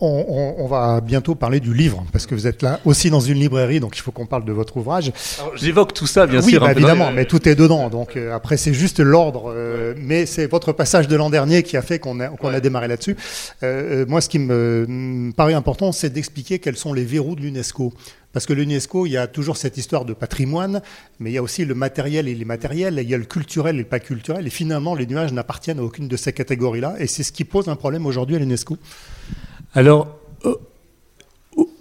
[0.00, 3.80] on, va bientôt parler du livre, parce que vous êtes là aussi dans une librairie,
[3.80, 5.12] donc il faut qu'on parle de votre ouvrage.
[5.56, 6.62] J'évoque tout ça, bien sûr.
[6.62, 7.88] Oui, bah, évidemment, mais tout est dedans.
[7.90, 9.52] Donc euh, après, c'est juste l'ordre.
[9.54, 12.88] Euh, mais c'est votre passage de l'an dernier qui a fait qu'on a, a, démarré
[12.88, 13.16] là-dessus.
[13.62, 17.92] Euh, moi, ce qui me, paraît important, c'est d'expliquer quels sont les verrous de l'UNESCO.
[18.32, 20.82] Parce que l'UNESCO, il y a toujours cette histoire de patrimoine,
[21.20, 23.78] mais il y a aussi le matériel et l'immatériel, il y a le culturel et
[23.78, 27.22] le pas culturel, et finalement, les nuages n'appartiennent à aucune de ces catégories-là, et c'est
[27.22, 28.76] ce qui pose un problème aujourd'hui à l'UNESCO.
[29.74, 30.08] Alors,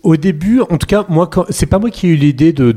[0.04, 2.72] au début, en tout cas, moi, c'est pas moi qui ai eu l'idée de,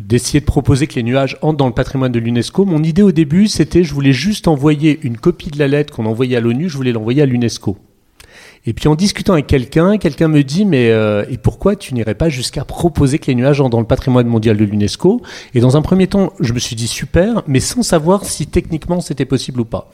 [0.00, 2.64] d'essayer de, proposer que les nuages entrent dans le patrimoine de l'UNESCO.
[2.64, 6.06] Mon idée au début, c'était, je voulais juste envoyer une copie de la lettre qu'on
[6.06, 7.76] envoyait à l'ONU, je voulais l'envoyer à l'UNESCO.
[8.68, 12.16] Et puis en discutant avec quelqu'un, quelqu'un me dit mais euh, et pourquoi tu n'irais
[12.16, 15.22] pas jusqu'à proposer que les nuages entrent dans le patrimoine mondial de l'UNESCO?
[15.54, 19.00] Et dans un premier temps, je me suis dit super, mais sans savoir si techniquement
[19.00, 19.90] c'était possible ou pas.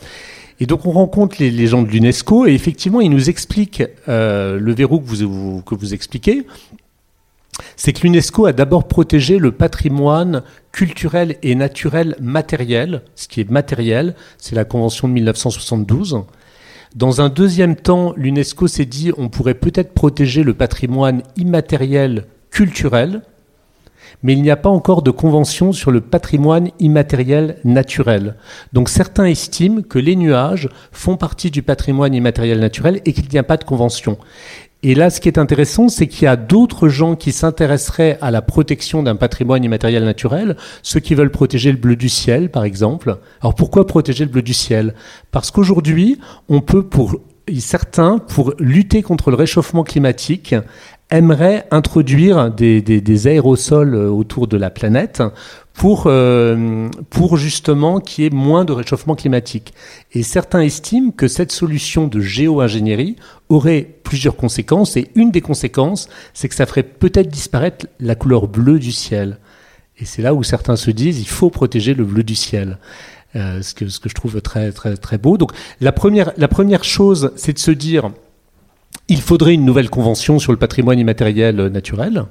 [0.62, 4.72] Et donc on rencontre les, gens de l'UNESCO et effectivement ils nous expliquent euh, le
[4.72, 6.46] verrou que vous, que vous expliquez.
[7.74, 13.02] C'est que l'UNESCO a d'abord protégé le patrimoine culturel et naturel matériel.
[13.16, 16.22] Ce qui est matériel, c'est la Convention de 1972.
[16.94, 23.22] Dans un deuxième temps, l'UNESCO s'est dit on pourrait peut-être protéger le patrimoine immatériel culturel
[24.22, 28.36] mais il n'y a pas encore de convention sur le patrimoine immatériel naturel.
[28.72, 33.38] Donc certains estiment que les nuages font partie du patrimoine immatériel naturel et qu'il n'y
[33.38, 34.18] a pas de convention.
[34.84, 38.32] Et là, ce qui est intéressant, c'est qu'il y a d'autres gens qui s'intéresseraient à
[38.32, 42.64] la protection d'un patrimoine immatériel naturel, ceux qui veulent protéger le bleu du ciel, par
[42.64, 43.18] exemple.
[43.40, 44.94] Alors pourquoi protéger le bleu du ciel?
[45.30, 47.20] Parce qu'aujourd'hui, on peut, pour
[47.60, 50.54] certains, pour lutter contre le réchauffement climatique,
[51.12, 55.22] aimerait introduire des, aérosols euh, autour de la planète
[55.74, 59.74] pour, euh, pour justement qu'il y ait moins de réchauffement climatique.
[60.12, 63.16] Et certains estiment que cette solution de géo-ingénierie
[63.48, 68.48] aurait plusieurs conséquences, et une des conséquences, c'est que ça ferait peut-être disparaître la couleur
[68.48, 69.38] bleue du ciel.
[69.98, 72.78] Et c'est là où certains se disent, il faut protéger le bleu du ciel.
[73.34, 75.38] Euh, ce, que, ce que je trouve très, très, très beau.
[75.38, 78.10] Donc la première, la première chose, c'est de se dire,
[79.12, 82.24] il faudrait une nouvelle convention sur le patrimoine immatériel naturel.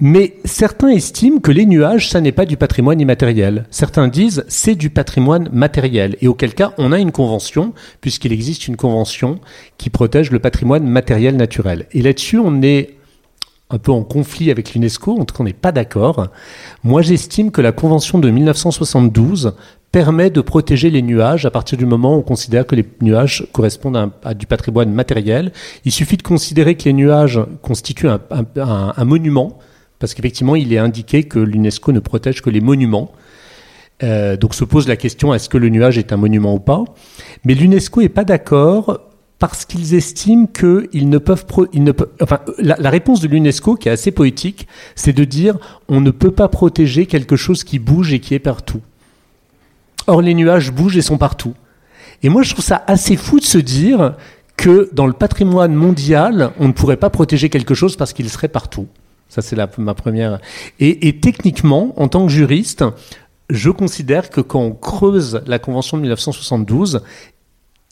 [0.00, 3.64] Mais certains estiment que les nuages, ça n'est pas du patrimoine immatériel.
[3.70, 6.16] Certains disent c'est du patrimoine matériel.
[6.20, 9.40] Et auquel cas, on a une convention, puisqu'il existe une convention
[9.78, 11.86] qui protège le patrimoine matériel naturel.
[11.92, 12.96] Et là-dessus, on est
[13.70, 16.26] un peu en conflit avec l'UNESCO, en tout cas on n'est pas d'accord.
[16.84, 19.54] Moi j'estime que la convention de 1972
[19.92, 23.46] permet de protéger les nuages à partir du moment où on considère que les nuages
[23.52, 25.52] correspondent à, du patrimoine matériel.
[25.84, 29.58] Il suffit de considérer que les nuages constituent un, monument,
[29.98, 33.12] parce qu'effectivement, il est indiqué que l'UNESCO ne protège que les monuments.
[34.02, 36.82] Euh, donc se pose la question est-ce que le nuage est un monument ou pas?
[37.44, 38.98] Mais l'UNESCO n'est pas d'accord
[39.38, 43.88] parce qu'ils estiment qu'ils ne peuvent, ils ne enfin, la, la, réponse de l'UNESCO, qui
[43.88, 48.12] est assez poétique, c'est de dire on ne peut pas protéger quelque chose qui bouge
[48.12, 48.80] et qui est partout.
[50.06, 51.54] Or, les nuages bougent et sont partout.
[52.22, 54.14] Et moi, je trouve ça assez fou de se dire
[54.56, 58.48] que dans le patrimoine mondial, on ne pourrait pas protéger quelque chose parce qu'il serait
[58.48, 58.86] partout.
[59.28, 60.40] Ça, c'est ma première.
[60.78, 62.84] Et, techniquement, en tant que juriste,
[63.48, 67.02] je considère que quand on creuse la Convention de 1972,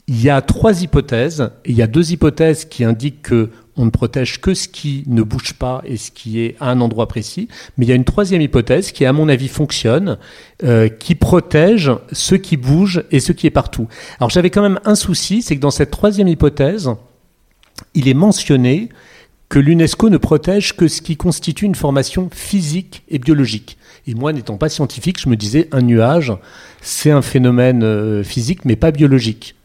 [0.07, 1.49] il y a trois hypothèses.
[1.65, 5.21] Il y a deux hypothèses qui indiquent que on ne protège que ce qui ne
[5.21, 7.47] bouge pas et ce qui est à un endroit précis.
[7.77, 10.17] Mais il y a une troisième hypothèse qui, à mon avis, fonctionne,
[10.63, 13.87] euh, qui protège ce qui bouge et ce qui est partout.
[14.19, 16.91] Alors j'avais quand même un souci, c'est que dans cette troisième hypothèse,
[17.93, 18.89] il est mentionné
[19.49, 23.77] que l'UNESCO ne protège que ce qui constitue une formation physique et biologique.
[24.07, 26.33] Et moi, n'étant pas scientifique, je me disais, un nuage,
[26.81, 29.55] c'est un phénomène euh, physique, mais pas biologique.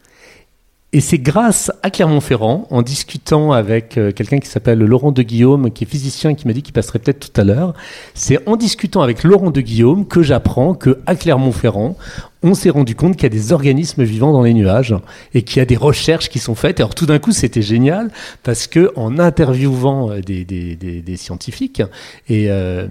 [0.93, 5.71] Et c'est grâce à Clermont-Ferrand, en discutant avec euh, quelqu'un qui s'appelle Laurent de Guillaume,
[5.71, 7.75] qui est physicien, qui m'a dit qu'il passerait peut-être tout à l'heure,
[8.15, 11.97] c'est en discutant avec Laurent de Guillaume que j'apprends que à Clermont-Ferrand,
[12.43, 14.95] on s'est rendu compte qu'il y a des organismes vivants dans les nuages
[15.35, 16.81] et qu'il y a des recherches qui sont faites.
[16.81, 18.11] Alors tout d'un coup, c'était génial
[18.43, 21.83] parce que en interviewant euh, des, scientifiques,
[22.29, 22.87] et euh,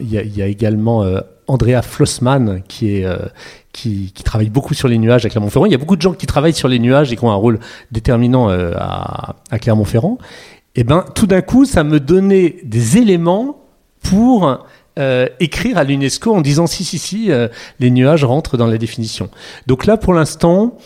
[0.00, 1.04] il y, a également
[1.46, 3.04] Andrea Flossmann qui
[4.24, 5.66] travaille beaucoup sur les nuages à Clermont-Ferrand.
[5.66, 7.36] Il y a beaucoup de gens qui travaillent sur les nuages et qui ont un
[7.36, 7.58] rôle
[7.90, 10.18] déterminant euh, à, Clermont-Ferrand.
[10.76, 13.60] Et eh ben, tout d'un coup, ça me donnait des éléments
[14.02, 14.66] pour
[14.98, 17.48] euh, écrire à l'UNESCO en disant si, si, si, euh,
[17.80, 19.28] les nuages rentrent dans la définition.
[19.66, 20.78] Donc là, pour l'instant,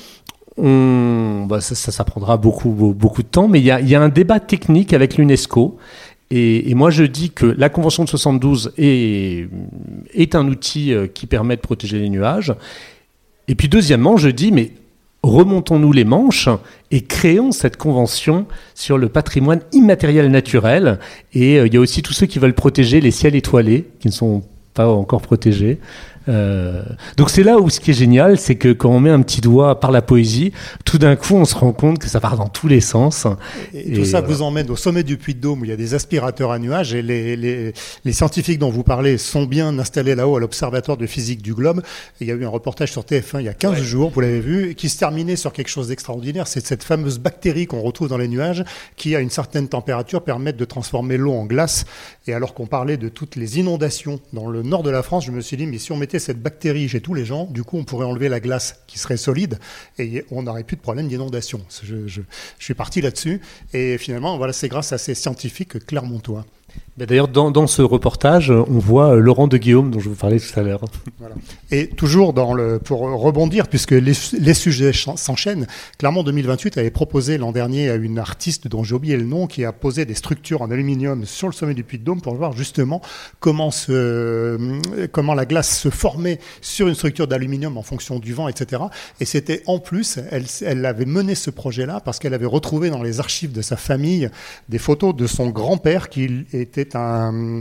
[0.57, 4.93] bah, ça, ça, prendra beaucoup, beaucoup de temps, mais il y a, un débat technique
[4.93, 5.77] avec l'UNESCO.
[6.31, 9.49] Et, et, moi, je dis que la Convention de 72 est,
[10.15, 12.55] est un outil euh, qui permet de protéger les nuages.
[13.47, 14.73] Et puis, deuxièmement, je dis, mais
[15.23, 16.49] remontons-nous les manches
[16.91, 20.99] et créons cette convention sur le patrimoine immatériel naturel.
[21.33, 24.09] Et euh, il y a aussi tous ceux qui veulent protéger les ciels étoilés, qui
[24.09, 24.43] ne sont
[24.75, 25.79] pas encore protégés.
[26.29, 26.83] Euh,
[27.17, 29.41] donc c'est là où ce qui est génial, c'est que quand on met un petit
[29.41, 30.53] doigt par la poésie,
[30.85, 33.27] tout d'un coup on se rend compte que ça part dans tous les sens.
[33.73, 35.73] Et, et tout ça vous emmène au sommet du Puy de Dôme où il y
[35.73, 37.73] a des aspirateurs à nuages et les, les,
[38.05, 41.83] les scientifiques dont vous parlez sont bien installés là-haut à l'Observatoire de physique du globe.
[42.21, 43.83] Et il y a eu un reportage sur TF1 il y a 15 ouais.
[43.83, 46.47] jours, vous l'avez vu, qui se terminait sur quelque chose d'extraordinaire.
[46.47, 48.65] C'est cette fameuse bactérie qu'on retrouve dans les nuages
[48.97, 51.85] qui, à une certaine température, permettent de transformer l'eau en glace.
[52.27, 55.33] Et alors qu'on parlait de toutes les inondations dans le nord de la France, je
[55.33, 57.79] me suis dit, mais si on mettait cette bactérie chez tous les gens, du coup,
[57.79, 59.59] on pourrait enlever la glace qui serait solide
[59.99, 61.61] et on n'aurait plus de problème d'inondation.
[61.83, 62.23] Je, je,
[62.59, 63.41] je, suis parti là-dessus.
[63.73, 66.45] Et finalement, voilà, c'est grâce à ces scientifiques clermontois.
[67.07, 70.63] D'ailleurs, dans, ce reportage, on voit Laurent de Guillaume, dont je vous parlais tout à
[70.65, 70.81] l'heure.
[71.71, 72.35] Et toujours
[72.83, 74.15] pour rebondir, puisque les,
[74.55, 79.25] sujets s'enchaînent, Clermont 2028 avait proposé l'an dernier à une artiste dont j'ai oublié le
[79.25, 82.21] nom, qui a posé des structures en aluminium sur le sommet du Puy de Dôme
[82.21, 83.01] pour voir justement
[83.39, 83.71] comment,
[85.13, 88.83] comment la glace se formait sur une structure d'aluminium en fonction du vent, etc.
[89.21, 93.05] Et c'était en plus, elle, elle avait mené ce projet-là parce qu'elle avait retrouvé dans
[93.05, 94.31] les archives de sa famille
[94.69, 97.61] des photos de son grand-père qui était un,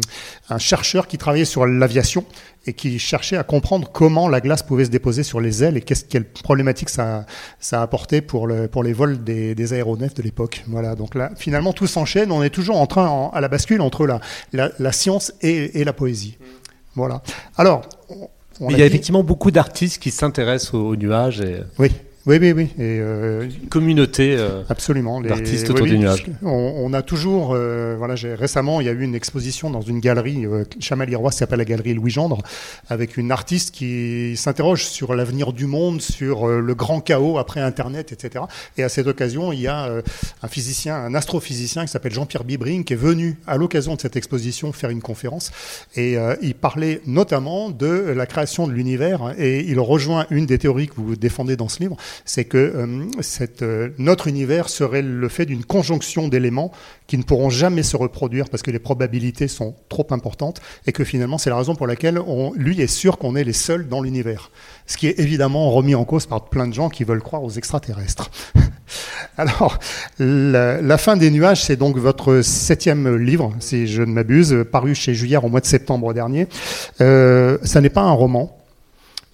[0.49, 2.25] un, chercheur qui travaillait sur l'aviation
[2.65, 5.81] et qui cherchait à comprendre comment la glace pouvait se déposer sur les ailes et
[5.81, 7.25] qu'est-ce quelle problématique ça,
[7.59, 10.63] ça a apporté pour, le, pour les vols des, des aéronefs de l'époque.
[10.67, 10.95] Voilà.
[10.95, 12.31] Donc là, finalement, tout s'enchaîne.
[12.31, 14.19] On est toujours en train, en, à la bascule entre la,
[14.53, 16.37] la, la science et, et, la poésie.
[16.95, 17.21] Voilà.
[17.57, 17.87] Alors.
[18.59, 18.83] On il y a dit...
[18.85, 21.41] effectivement beaucoup d'artistes qui s'intéressent aux, aux nuages.
[21.41, 21.61] Et...
[21.77, 21.91] Oui.
[22.27, 22.63] Oui, oui, oui.
[22.77, 26.25] Et euh, communauté euh, absolument d'artistes autour oui, du nuage.
[26.43, 30.01] On, on, a toujours, euh, voilà, récemment, il y a eu une exposition dans une
[30.01, 32.39] galerie euh, Chamalirois, qui s'appelle la galerie Louis Gendre,
[32.89, 37.61] avec une artiste qui s'interroge sur l'avenir du monde, sur euh, le grand chaos après
[37.61, 38.43] Internet, etc.
[38.77, 40.01] Et à cette occasion, il y a euh,
[40.43, 44.17] un physicien, un astrophysicien qui s'appelle Jean-Pierre Bibring, qui est venu à l'occasion de cette
[44.17, 45.49] exposition faire une conférence,
[45.95, 50.57] et euh, il parlait notamment de la création de l'univers, et il rejoint une des
[50.57, 53.05] théories que vous défendez dans ce livre c'est que euh,
[53.61, 56.71] euh, notre univers serait le fait d'une conjonction d'éléments
[57.07, 61.03] qui ne pourront jamais se reproduire parce que les probabilités sont trop importantes et que
[61.03, 64.01] finalement c'est la raison pour laquelle on, lui est sûr qu'on est les seuls dans
[64.01, 64.51] l'univers.
[64.85, 67.51] Ce qui est évidemment remis en cause par plein de gens qui veulent croire aux
[67.51, 68.31] extraterrestres.
[69.37, 69.77] Alors,
[70.19, 74.95] la, la, fin des nuages, c'est donc votre septième livre, si je ne m'abuse, paru
[74.95, 76.47] chez Juillard au mois de septembre dernier.
[77.01, 78.56] Euh, ça n'est pas un roman,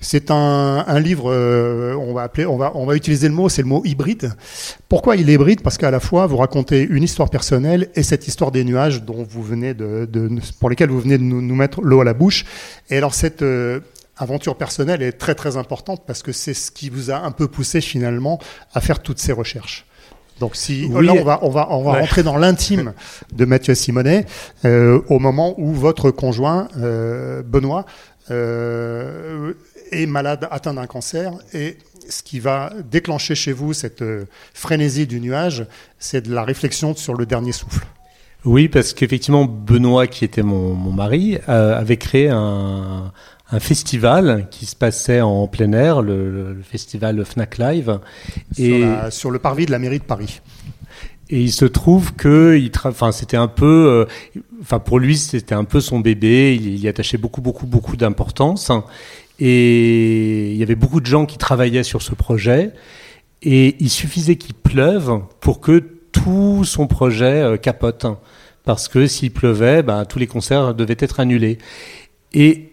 [0.04, 3.50] c'est un, un, livre, euh, on va appeler, on va, on va utiliser le mot,
[3.50, 4.34] c'est le mot hybride.
[4.90, 5.62] Pourquoi il est hybride?
[5.62, 9.26] Parce qu'à la fois vous racontez une histoire personnelle et cette histoire des nuages dont
[9.28, 12.14] vous venez de, de pour lesquels vous venez de nous, nous mettre l'eau à la
[12.14, 12.46] bouche.
[12.90, 13.80] Et alors cette euh,
[14.18, 17.48] aventure personnelle est très très importante parce que c'est ce qui vous a un peu
[17.48, 18.40] poussé finalement
[18.74, 19.86] à faire toutes ces recherches.
[20.40, 21.06] Donc si oui.
[21.06, 22.00] là on va on va on va ouais.
[22.02, 22.94] rentrer dans l'intime
[23.32, 24.26] de Mathieu Simonet
[24.66, 27.86] euh, au moment où votre conjoint euh, Benoît
[28.32, 29.54] euh,
[29.94, 31.78] est malade, atteint d'un cancer, et
[32.10, 35.66] ce qui va déclencher chez vous cette euh, frénésie du nuage,
[36.00, 37.86] c'est de la réflexion sur le dernier souffle.
[38.46, 43.14] Oui, parce qu'effectivement, Benoît, qui était mon, mon mari, euh, avait créé un,
[43.52, 48.00] un, festival qui se passait en plein air, le, festival Fnac Live.
[48.54, 50.42] Sur, et la, sur le parvis de la mairie de Paris.
[51.30, 55.56] Et il se trouve que il enfin c'était un peu euh, enfin pour lui c'était
[55.56, 58.70] un peu son bébé, il, il y attachait beaucoup beaucoup beaucoup d'importance
[59.46, 62.72] et il y avait beaucoup de gens qui travaillaient sur ce projet
[63.42, 68.06] et il suffisait qu'il pleuve pour que tout son projet euh, capote
[68.64, 71.58] parce que s'il pleuvait, ben, tous les concerts devaient être annulés.
[72.34, 72.70] Et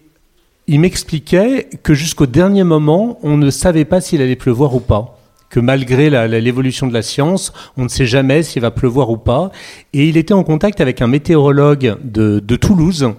[0.68, 5.16] il m'expliquait que jusqu'au dernier moment, on ne savait pas s'il allait pleuvoir ou pas
[5.48, 9.50] que malgré l'évolution de la science, on ne sait jamais s'il va pleuvoir ou pas.
[9.92, 13.12] Et il était en contact avec un météorologue de, de Toulouse.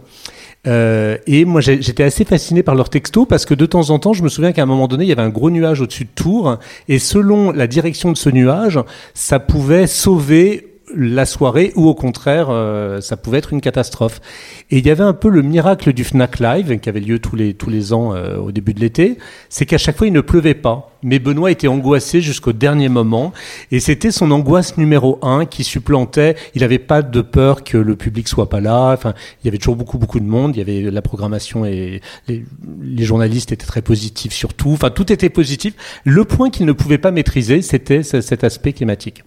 [0.67, 4.13] Euh, et moi, j'étais assez fasciné par leurs textos parce que de temps en temps,
[4.13, 6.09] je me souviens qu'à un moment donné, il y avait un gros nuage au-dessus de
[6.13, 6.57] Tours,
[6.87, 8.79] et selon la direction de ce nuage,
[9.13, 14.21] ça pouvait sauver la soirée ou au contraire, euh, ça pouvait être une catastrophe.
[14.69, 17.35] Et il y avait un peu le miracle du Fnac Live qui avait lieu tous
[17.35, 19.17] les tous les ans euh, au début de l'été,
[19.49, 20.89] c'est qu'à chaque fois il ne pleuvait pas.
[21.03, 23.33] Mais Benoît était angoissé jusqu'au dernier moment
[23.71, 26.35] et c'était son angoisse numéro un qui supplantait.
[26.53, 28.91] Il n'avait pas de peur que le public soit pas là.
[28.93, 30.55] Enfin, il y avait toujours beaucoup beaucoup de monde.
[30.55, 32.45] Il y avait la programmation et les,
[32.83, 34.71] les journalistes étaient très positifs surtout.
[34.71, 35.73] Enfin, tout était positif.
[36.03, 39.23] Le point qu'il ne pouvait pas maîtriser, c'était cet aspect climatique.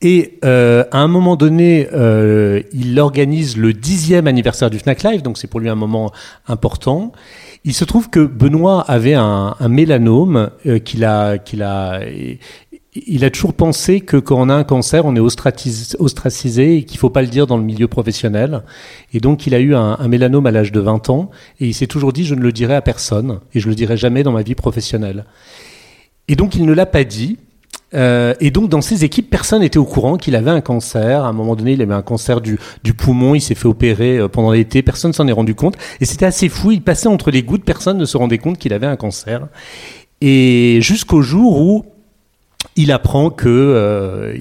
[0.00, 5.22] Et euh, à un moment donné, euh, il organise le dixième anniversaire du Fnac Live,
[5.22, 6.12] donc c'est pour lui un moment
[6.46, 7.12] important.
[7.64, 12.00] Il se trouve que Benoît avait un, un mélanome euh, qu'il a, qu'il a,
[12.94, 16.98] il a toujours pensé que quand on a un cancer, on est ostracisé, et qu'il
[16.98, 18.62] faut pas le dire dans le milieu professionnel.
[19.12, 21.74] Et donc, il a eu un, un mélanome à l'âge de 20 ans et il
[21.74, 24.32] s'est toujours dit, je ne le dirai à personne et je le dirai jamais dans
[24.32, 25.24] ma vie professionnelle.
[26.28, 27.38] Et donc, il ne l'a pas dit.
[27.94, 31.24] Euh, et donc dans ses équipes, personne n'était au courant qu'il avait un cancer.
[31.24, 32.58] À un moment donné, il avait un cancer du,
[32.96, 35.76] poumon, il s'est fait opérer euh, pendant l'été, personne s'en est rendu compte.
[36.00, 38.72] Et c'était assez fou, il passait entre les gouttes, personne ne se rendait compte qu'il
[38.72, 39.48] avait un cancer.
[40.20, 41.84] Et jusqu'au jour où
[42.74, 44.36] il apprend que, euh,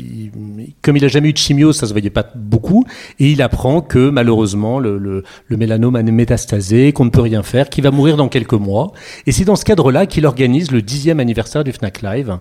[0.82, 2.84] comme il a jamais eu de chimio, ça se voyait pas beaucoup,
[3.20, 7.84] et il apprend que malheureusement le mélanome a métastasé, qu'on ne peut rien faire, qu'il
[7.84, 8.92] va mourir dans quelques mois.
[9.26, 12.38] Et c'est dans ce cadre-là qu'il organise le dixième anniversaire du Fnac Live.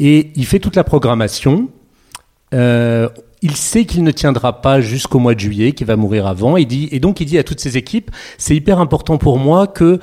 [0.00, 1.68] Et il fait toute la programmation.
[2.54, 3.08] Euh,
[3.42, 6.56] il sait qu'il ne tiendra pas jusqu'au mois de juillet, qu'il va mourir avant.
[6.56, 9.66] Il dit, et donc il dit à toutes ses équipes, c'est hyper important pour moi
[9.66, 10.00] que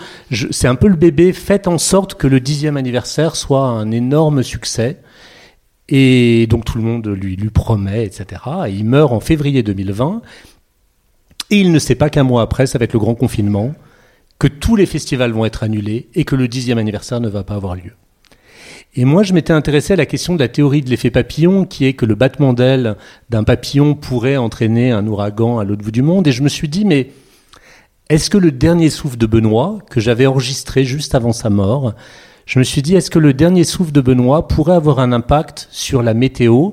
[0.51, 4.43] c'est un peu le bébé, faites en sorte que le dixième anniversaire soit un énorme
[4.43, 5.01] succès.
[5.89, 8.41] Et donc tout le monde lui, lui promet, etc.
[8.67, 10.21] Et il meurt en février 2020.
[11.49, 13.73] Et il ne sait pas qu'un mois après, ça va être le grand confinement,
[14.37, 17.55] que tous les festivals vont être annulés et que le dixième anniversaire ne va pas
[17.55, 17.93] avoir lieu.
[18.99, 21.85] Et moi, je m'étais intéressé à la question de la théorie de l'effet papillon, qui
[21.85, 22.95] est que le battement d'aile
[23.29, 26.27] d'un papillon pourrait entraîner un ouragan à l'autre bout du monde.
[26.27, 27.11] Et je me suis dit, mais
[28.09, 31.93] est-ce que le dernier souffle de Benoît, que j'avais enregistré juste avant sa mort,
[32.47, 35.67] je me suis dit, est-ce que le dernier souffle de Benoît pourrait avoir un impact
[35.69, 36.71] sur la météo?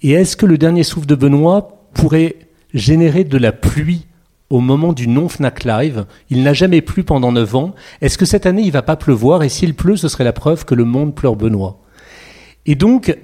[0.00, 2.36] Et est-ce que le dernier souffle de Benoît pourrait
[2.72, 4.06] générer de la pluie
[4.50, 6.06] au moment du non-FNAC Live.
[6.30, 7.74] Il n'a jamais plu pendant 9 ans.
[8.00, 9.42] Est-ce que cette année, il va pas pleuvoir?
[9.42, 11.80] Et s'il pleut, ce serait la preuve que le monde pleure Benoît.
[12.66, 13.16] Et donc,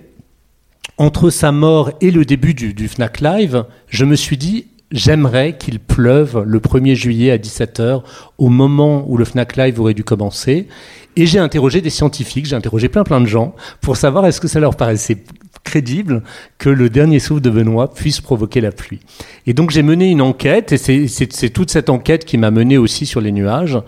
[0.98, 5.56] entre sa mort et le début du, du FNAC Live, je me suis dit, j'aimerais
[5.56, 8.02] qu'il pleuve le 1er juillet à 17h,
[8.38, 10.68] au moment où le FNAC Live aurait dû commencer.
[11.16, 14.48] Et j'ai interrogé des scientifiques, j'ai interrogé plein plein de gens pour savoir est-ce que
[14.48, 15.18] ça leur paraissait
[15.64, 16.22] crédible
[16.58, 19.00] que le dernier souffle de Benoît puisse provoquer la pluie.
[19.46, 23.06] Et donc j'ai mené une enquête, et c'est toute cette enquête qui m'a mené aussi
[23.06, 23.78] sur les nuages.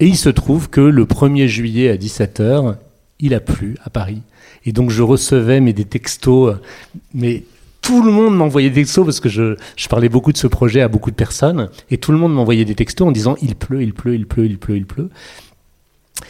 [0.00, 2.76] Et il se trouve que le 1er juillet à 17h,
[3.20, 4.22] il a plu à Paris.
[4.64, 6.56] Et donc je recevais mais des textos,
[7.14, 7.44] mais
[7.82, 10.80] tout le monde m'envoyait des textos parce que je, je, parlais beaucoup de ce projet
[10.80, 13.82] à beaucoup de personnes et tout le monde m'envoyait des textos en disant il pleut,
[13.82, 15.10] il pleut, il pleut, il pleut, il pleut.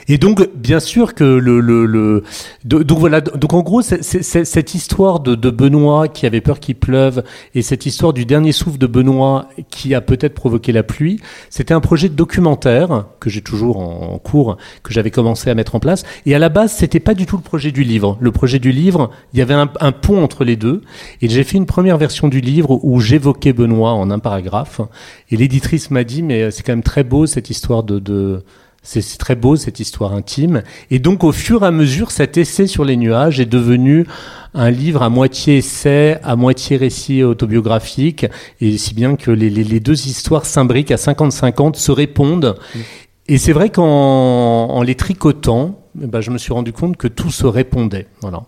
[0.09, 2.25] Et donc, bien sûr que le, le, le
[2.65, 6.61] donc voilà, donc en gros, c'est, c'est, cette histoire de, de, Benoît qui avait peur
[6.61, 7.23] qu'il pleuve
[7.55, 11.75] et cette histoire du dernier souffle de Benoît qui a peut-être provoqué la pluie, c'était
[11.75, 15.81] un projet de documentaire que j'ai toujours en, cours, que j'avais commencé à mettre en
[15.81, 16.05] place.
[16.27, 18.17] Et à la base, c'était pas du tout le projet du livre.
[18.21, 20.83] Le projet du livre, il y avait un, un pont entre les deux.
[21.23, 24.81] Et j'ai fait une première version du livre où j'évoquais Benoît en un paragraphe.
[25.31, 28.43] Et l'éditrice m'a dit, mais c'est quand même très beau cette histoire de, de
[28.83, 30.63] c'est très beau cette histoire intime.
[30.91, 34.07] Et donc au fur et à mesure, cet essai sur les nuages est devenu
[34.55, 38.27] un livre à moitié essai, à moitié récit autobiographique,
[38.61, 42.57] et si bien que les, les, les deux histoires s'imbriquent à 50-50, se répondent.
[43.29, 47.07] Et c'est vrai qu'en en les tricotant, eh ben, je me suis rendu compte que
[47.07, 48.09] tout se répondait.
[48.23, 48.43] Voilà.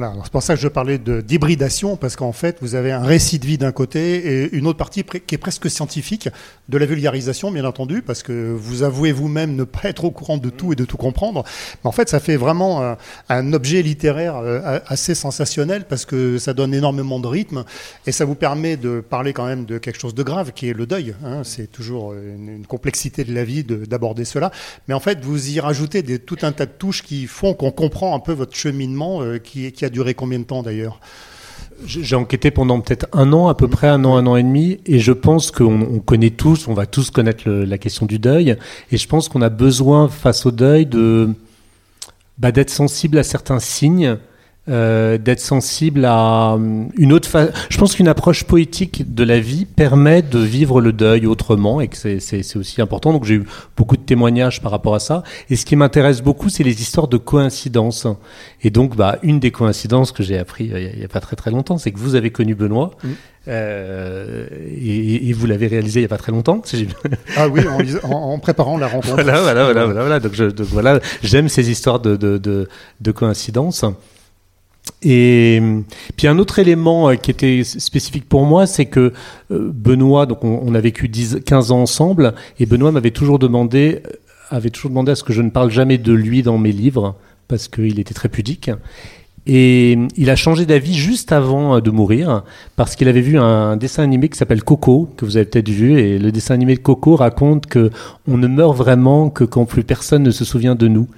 [0.00, 3.40] Voilà, c'est pour ça que je parlais d'hybridation, parce qu'en fait, vous avez un récit
[3.40, 6.28] de vie d'un côté et une autre partie qui est presque scientifique,
[6.68, 10.38] de la vulgarisation, bien entendu, parce que vous avouez vous-même ne pas être au courant
[10.38, 11.42] de tout et de tout comprendre.
[11.82, 12.94] Mais en fait, ça fait vraiment
[13.28, 17.64] un, objet littéraire euh, assez sensationnel, parce que ça donne énormément de rythme,
[18.06, 20.74] et ça vous permet de parler quand même de quelque chose de grave, qui est
[20.74, 21.16] le deuil.
[21.24, 21.42] Hein.
[21.42, 24.52] C'est toujours une, complexité de la vie d'aborder cela.
[24.86, 28.14] Mais en fait, vous y rajoutez tout un tas de touches qui font qu'on comprend
[28.14, 31.00] un peu votre cheminement, euh, qui, qui duré combien de temps d'ailleurs
[31.86, 34.80] j'ai enquêté pendant peut-être un an, à peu près un an, un an et demi,
[34.86, 38.18] et je pense qu'on on connaît tous, on va tous connaître le, la question du
[38.18, 38.56] deuil,
[38.90, 41.28] et je pense qu'on a besoin face au deuil de
[42.38, 44.18] bah, d'être sensible à certains signes
[44.68, 47.52] euh, d'être sensible à euh, une autre phase.
[47.70, 51.88] Je pense qu'une approche poétique de la vie permet de vivre le deuil autrement et
[51.88, 53.12] que c'est aussi important.
[53.12, 53.44] Donc j'ai eu
[53.76, 55.22] beaucoup de témoignages par rapport à ça.
[55.50, 58.06] Et ce qui m'intéresse beaucoup, c'est les histoires de coïncidences.
[58.62, 61.36] Et donc, bah, une des coïncidences que j'ai appris euh, il n'y a, pas très
[61.36, 62.90] très longtemps, c'est que vous avez connu Benoît.
[63.46, 66.60] Euh, et, vous l'avez réalisé il n'y a pas très longtemps.
[67.36, 67.62] ah oui,
[68.02, 69.22] en, préparant la rencontre.
[69.22, 72.68] voilà, voilà, voilà, voilà, Donc, je, voilà, j'aime ces histoires de, de, de,
[73.00, 73.84] de coïncidences.
[75.02, 75.62] Et
[76.16, 79.12] puis un autre élément euh, qui était spécifique pour moi, c'est que
[79.50, 84.02] euh, Benoît, donc on, a vécu 10, 15 ans ensemble, et Benoît m'avait toujours demandé,
[84.50, 87.14] avait toujours demandé à ce que je ne parle jamais de lui dans mes livres,
[87.46, 88.70] parce qu'il était très pudique.
[89.46, 92.42] Et il a changé d'avis juste avant euh, de mourir
[92.76, 95.98] parce qu'il avait vu un dessin animé qui s'appelle Coco que vous avez peut-être vu
[95.98, 97.90] et le dessin animé de Coco raconte que
[98.26, 101.08] on ne meurt vraiment que quand plus personne ne se souvient de nous.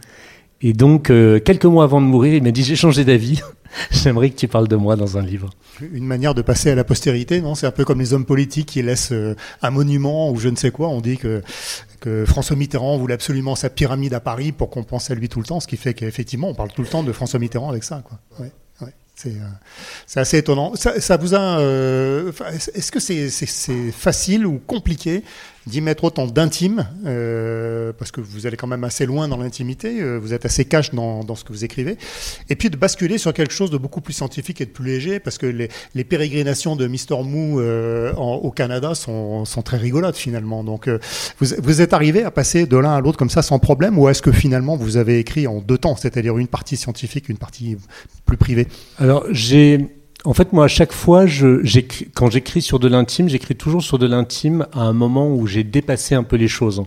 [0.63, 1.11] Et donc
[1.45, 3.41] quelques mois avant de mourir, il m'a dit j'ai changé d'avis.
[3.91, 5.51] J'aimerais que tu parles de moi dans un livre.
[5.93, 7.55] Une manière de passer à la postérité, non?
[7.55, 10.57] C'est un peu comme les hommes politiques qui laissent euh, un monument ou je ne
[10.57, 10.89] sais quoi.
[10.89, 11.43] On dit que,
[12.01, 15.41] que François Mitterrand voulait absolument sa pyramide à Paris pour qu'on pense à lui tout
[15.41, 17.85] le temps, ce qui fait qu'effectivement, on parle tout le temps de François Mitterrand avec
[17.85, 18.03] ça.
[18.39, 18.51] Ouais,
[18.83, 18.93] ouais.
[19.15, 20.73] C'est euh, assez étonnant.
[20.77, 21.59] Ça vous a.
[21.61, 22.33] Euh,
[22.75, 25.23] Est-ce que c'est facile ou compliqué
[25.67, 30.01] d'y mettre autant d'intime, euh, parce que vous allez quand même assez loin dans l'intimité,
[30.01, 31.99] euh, vous êtes assez cash dans, dans, ce que vous écrivez,
[32.49, 35.21] et puis de basculer sur quelque chose de beaucoup plus scientifique et de plus léger,
[35.21, 40.17] parce que les, les pérégrinations de Mister Moo euh, au Canada sont, sont, très rigolotes
[40.17, 40.65] finalement.
[40.65, 40.99] Donc euh,
[41.39, 44.09] vous, vous, êtes arrivé à passer de l'un à l'autre comme ça sans problème, ou
[44.09, 47.77] est-ce que finalement vous avez écrit en deux temps, c'est-à-dire une partie scientifique, une partie
[48.25, 48.67] plus privée?
[48.99, 51.63] Alors j'ai en fait, moi, à chaque fois, je,
[52.15, 55.65] quand j'écris sur de l'intime, j'écris toujours sur de l'intime à un moment où j'ai
[55.65, 56.83] dépassé un peu les choses.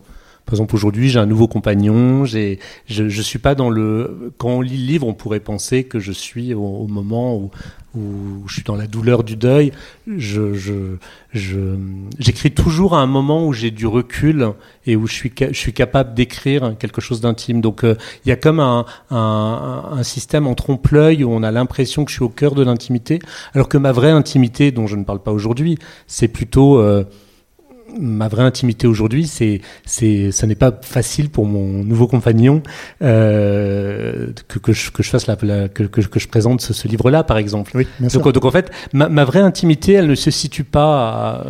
[0.45, 2.25] Par exemple, aujourd'hui, j'ai un nouveau compagnon.
[2.25, 4.33] J'ai, je, je suis pas dans le.
[4.37, 7.49] Quand on lit le livre, on pourrait penser que je suis au, moment où,
[7.95, 9.71] où, je suis dans la douleur du deuil.
[10.05, 10.97] Je, je,
[11.31, 11.77] je,
[12.19, 14.51] j'écris toujours à un moment où j'ai du recul
[14.85, 17.61] et où je suis, je suis capable d'écrire quelque chose d'intime.
[17.61, 21.51] Donc, euh, il y a comme un, un, un système en trompe-l'œil où on a
[21.51, 23.19] l'impression que je suis au cœur de l'intimité,
[23.53, 25.77] alors que ma vraie intimité, dont je ne parle pas aujourd'hui,
[26.07, 27.05] c'est plutôt euh,
[27.99, 32.61] ma vraie intimité aujourd'hui, c'est, c'est, ça n'est pas facile pour mon nouveau compagnon
[33.01, 36.87] euh, que, que, je, que je fasse la, que, que, que, je présente ce, ce
[36.87, 37.71] livre-là, par exemple.
[37.75, 40.83] Oui, donc, donc, en fait, ma, ma, vraie intimité, elle ne se situe pas.
[40.83, 41.45] À,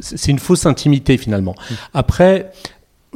[0.00, 1.54] c'est une fausse intimité finalement.
[1.58, 1.74] Mm.
[1.94, 2.52] Après,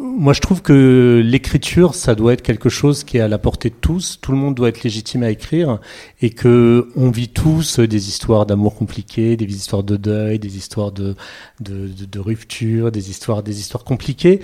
[0.01, 3.69] moi, je trouve que l'écriture, ça doit être quelque chose qui est à la portée
[3.69, 4.19] de tous.
[4.21, 5.79] Tout le monde doit être légitime à écrire
[6.23, 10.91] et que on vit tous des histoires d'amour compliquées, des histoires de deuil, des histoires
[10.91, 11.17] de,
[11.61, 14.41] de, rupture, des histoires, des histoires compliquées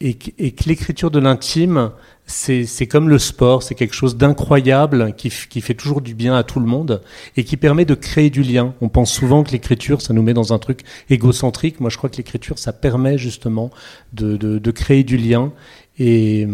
[0.00, 1.90] et, et que l'écriture de l'intime,
[2.26, 6.42] c'est comme le sport, c'est quelque chose d'incroyable qui, qui, fait toujours du bien à
[6.42, 7.02] tout le monde
[7.36, 8.74] et qui permet de créer du lien.
[8.80, 11.80] On pense souvent que l'écriture, ça nous met dans un truc égocentrique.
[11.80, 13.70] Moi, je crois que l'écriture, ça permet justement
[14.12, 15.52] de, de, de créer du lien
[15.98, 16.46] et,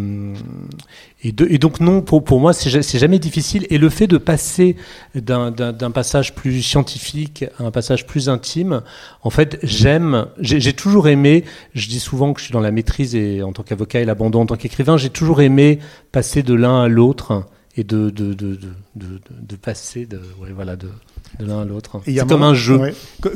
[1.22, 3.66] et, donc non, pour, pour moi, c'est jamais difficile.
[3.70, 4.76] Et le fait de passer
[5.14, 8.82] d'un passage plus scientifique à un passage plus intime,
[9.22, 13.14] en fait, j'aime, j'ai toujours aimé, je dis souvent que je suis dans la maîtrise
[13.14, 15.78] et en tant qu'avocat et l'abandon en tant qu'écrivain, j'ai toujours aimé
[16.12, 17.44] passer de l'un à l'autre
[17.76, 18.58] et de, de, de,
[18.94, 20.88] de, de passer de, ouais, voilà, de,
[21.38, 22.00] de l'un à l'autre.
[22.04, 22.80] C'est comme un jeu.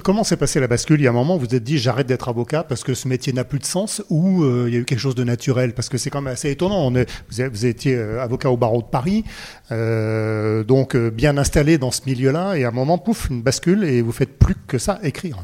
[0.03, 1.01] Comment s'est passé la bascule?
[1.01, 2.95] Il y a un moment où vous vous êtes dit j'arrête d'être avocat parce que
[2.95, 5.25] ce métier n'a plus de sens ou euh, il y a eu quelque chose de
[5.25, 5.75] naturel?
[5.75, 6.87] Parce que c'est quand même assez étonnant.
[6.87, 9.25] On est, vous, étiez euh, avocat au barreau de Paris,
[9.71, 13.85] euh, donc euh, bien installé dans ce milieu-là et à un moment, pouf, une bascule
[13.85, 15.39] et vous faites plus que ça, écrire.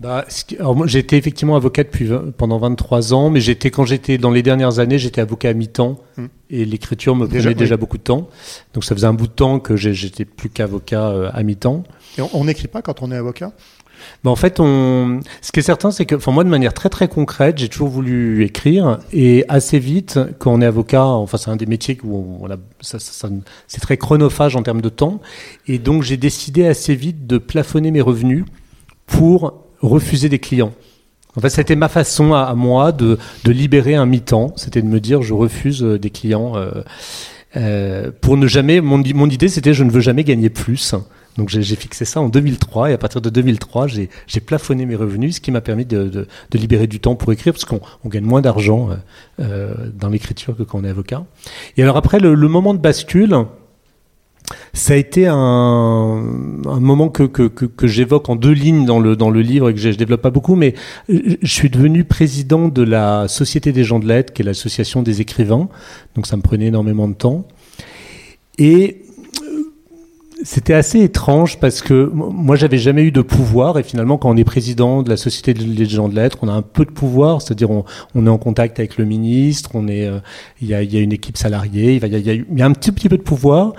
[0.00, 0.24] Bah,
[0.92, 4.98] été effectivement avocat depuis pendant 23 ans, mais j'étais quand j'étais dans les dernières années,
[4.98, 6.26] j'étais avocat à mi-temps hmm.
[6.50, 8.28] et l'écriture me prenait déjà beaucoup de temps.
[8.72, 11.84] Donc ça faisait un bout de temps que j'étais plus qu'avocat euh, à mi-temps.
[12.18, 13.52] Et on n'écrit pas quand on est avocat?
[14.24, 15.20] Bah en fait, on...
[15.40, 17.88] ce qui est certain, c'est que, enfin, moi, de manière très très concrète, j'ai toujours
[17.88, 22.38] voulu écrire, et assez vite, quand on est avocat, enfin, c'est un des métiers où
[22.40, 23.28] on a, ça, ça,
[23.68, 25.20] c'est très chronophage en termes de temps,
[25.68, 28.44] et donc j'ai décidé assez vite de plafonner mes revenus
[29.06, 30.72] pour refuser des clients.
[31.36, 34.52] En fait, c'était ma façon à, moi de, de, libérer un mi-temps.
[34.56, 36.70] C'était de me dire, je refuse euh, des clients euh,
[37.56, 38.80] euh, pour ne jamais.
[38.80, 40.94] Mon, mon idée, c'était, je ne veux jamais gagner plus.
[41.36, 45.36] Donc j'ai fixé ça en 2003 et à partir de 2003, j'ai plafonné mes revenus,
[45.36, 48.08] ce qui m'a permis de, de, de, libérer du temps pour écrire parce qu'on on
[48.08, 48.94] gagne moins d'argent euh,
[49.40, 51.24] euh dans l'écriture que quand on est avocat.
[51.76, 53.36] Et alors après, le, le moment de bascule,
[54.72, 56.20] ça a été un,
[56.80, 59.92] moment que, que, que, que j'évoque en deux lignes dans le, livre et que je,
[59.92, 60.74] je développe pas beaucoup, mais
[61.08, 65.20] je suis devenu président de la Société des gens de lettres, qui est l'association des
[65.20, 65.68] écrivains,
[66.14, 67.46] donc ça me prenait énormément de temps.
[68.58, 69.02] Et
[70.44, 73.78] c'était assez étrange parce que moi j'avais jamais eu de pouvoir.
[73.78, 76.52] Et finalement quand on est président de la société des gens de lettres on a
[76.52, 77.40] un peu de pouvoir.
[77.40, 80.18] C'est-à-dire on, est en contact avec le ministre on est euh,
[80.60, 83.08] il y, a, a, une équipe salariée il y, y, y, a un petit, petit
[83.08, 83.72] peu de pouvoir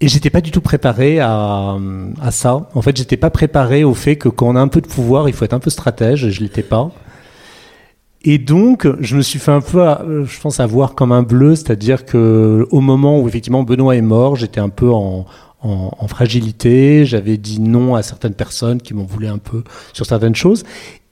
[0.00, 1.76] et j'étais pas du tout préparé à,
[2.20, 4.80] à ça en fait j'étais pas préparé au fait que quand on a un peu
[4.80, 6.90] de pouvoir il faut être un peu stratège je l'étais pas
[8.22, 9.80] et donc, je me suis fait un peu,
[10.24, 14.34] je pense, avoir comme un bleu, c'est-à-dire que au moment où effectivement Benoît est mort,
[14.34, 15.24] j'étais un peu en,
[15.62, 17.04] en, en fragilité.
[17.04, 20.64] J'avais dit non à certaines personnes qui m'en voulaient un peu sur certaines choses.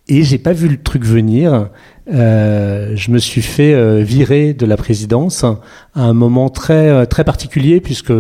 [0.09, 1.68] Et j'ai pas vu le truc venir.
[2.12, 5.59] Euh, je me suis fait euh, virer de la présidence à
[5.95, 8.12] un moment très euh, très particulier puisque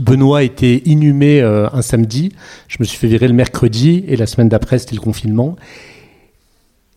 [0.00, 2.32] Benoît était inhumé euh, un samedi.
[2.68, 5.56] Je me suis fait virer le mercredi et la semaine d'après c'était le confinement.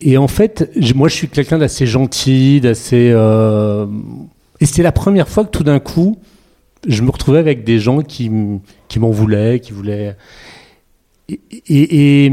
[0.00, 3.14] Et en fait, moi je suis quelqu'un d'assez gentil, d'assez
[4.60, 6.18] et c'est la première fois que tout d'un coup
[6.86, 8.30] je me retrouvais avec des gens qui,
[8.88, 10.16] qui m'en voulaient, qui voulaient.
[11.28, 12.32] Et, et,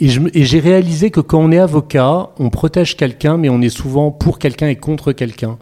[0.00, 4.38] j'ai réalisé que quand on est avocat, on protège quelqu'un, mais on est souvent pour
[4.38, 5.58] quelqu'un et contre quelqu'un.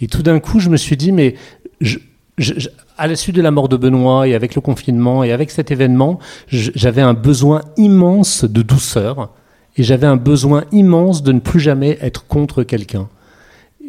[0.00, 1.34] Et tout d'un coup, je me suis dit, mais
[2.96, 5.70] à la suite de la mort de Benoît et avec le confinement et avec cet
[5.70, 6.18] événement,
[6.48, 9.30] j'avais un besoin immense de douceur
[9.76, 13.08] et j'avais un besoin immense de ne plus jamais être contre quelqu'un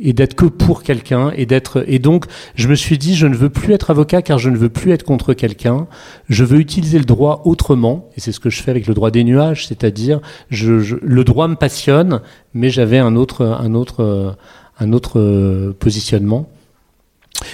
[0.01, 2.25] et d'être que pour quelqu'un et d'être et donc
[2.55, 4.91] je me suis dit je ne veux plus être avocat car je ne veux plus
[4.91, 5.87] être contre quelqu'un.
[6.27, 9.11] Je veux utiliser le droit autrement et c'est ce que je fais avec le droit
[9.11, 12.21] des nuages c'est-à-dire je, le droit me passionne
[12.53, 14.35] mais j'avais un autre un autre
[14.79, 16.49] un autre euh, positionnement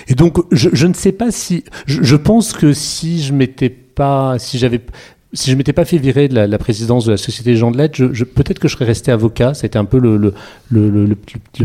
[0.08, 4.58] et donc je, ne sais pas si je, pense que si je m'étais pas si
[4.58, 4.82] j'avais
[5.34, 8.06] si je m'étais pas fait virer de la, présidence de la Société gens de lettres,
[8.36, 9.54] peut-être que je serais resté avocat.
[9.54, 10.34] C'était un peu le,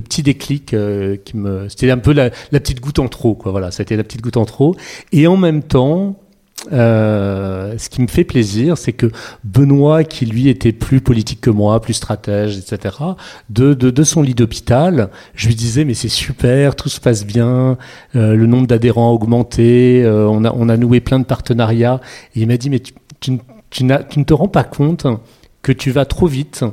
[0.01, 1.69] petit déclic euh, qui me.
[1.69, 3.51] C'était un peu la, la, petite goutte en trop, quoi.
[3.51, 4.77] Voilà, c'était la petite goutte en trop.
[5.11, 6.17] Et en même temps,
[6.73, 9.11] euh, ce qui me fait plaisir, c'est que
[9.45, 12.97] Benoît, qui lui était plus politique que moi, plus stratège, etc.,
[13.51, 17.77] de, son lit d'hôpital, je lui disais mais c'est super, tout se passe bien,
[18.15, 22.01] euh, le nombre d'adhérents a augmenté, euh, on, a, noué plein de partenariats.
[22.35, 22.93] Et il m'a dit mais tu,
[23.71, 25.07] tu, ne te rends pas compte
[25.63, 26.65] que tu vas trop vite,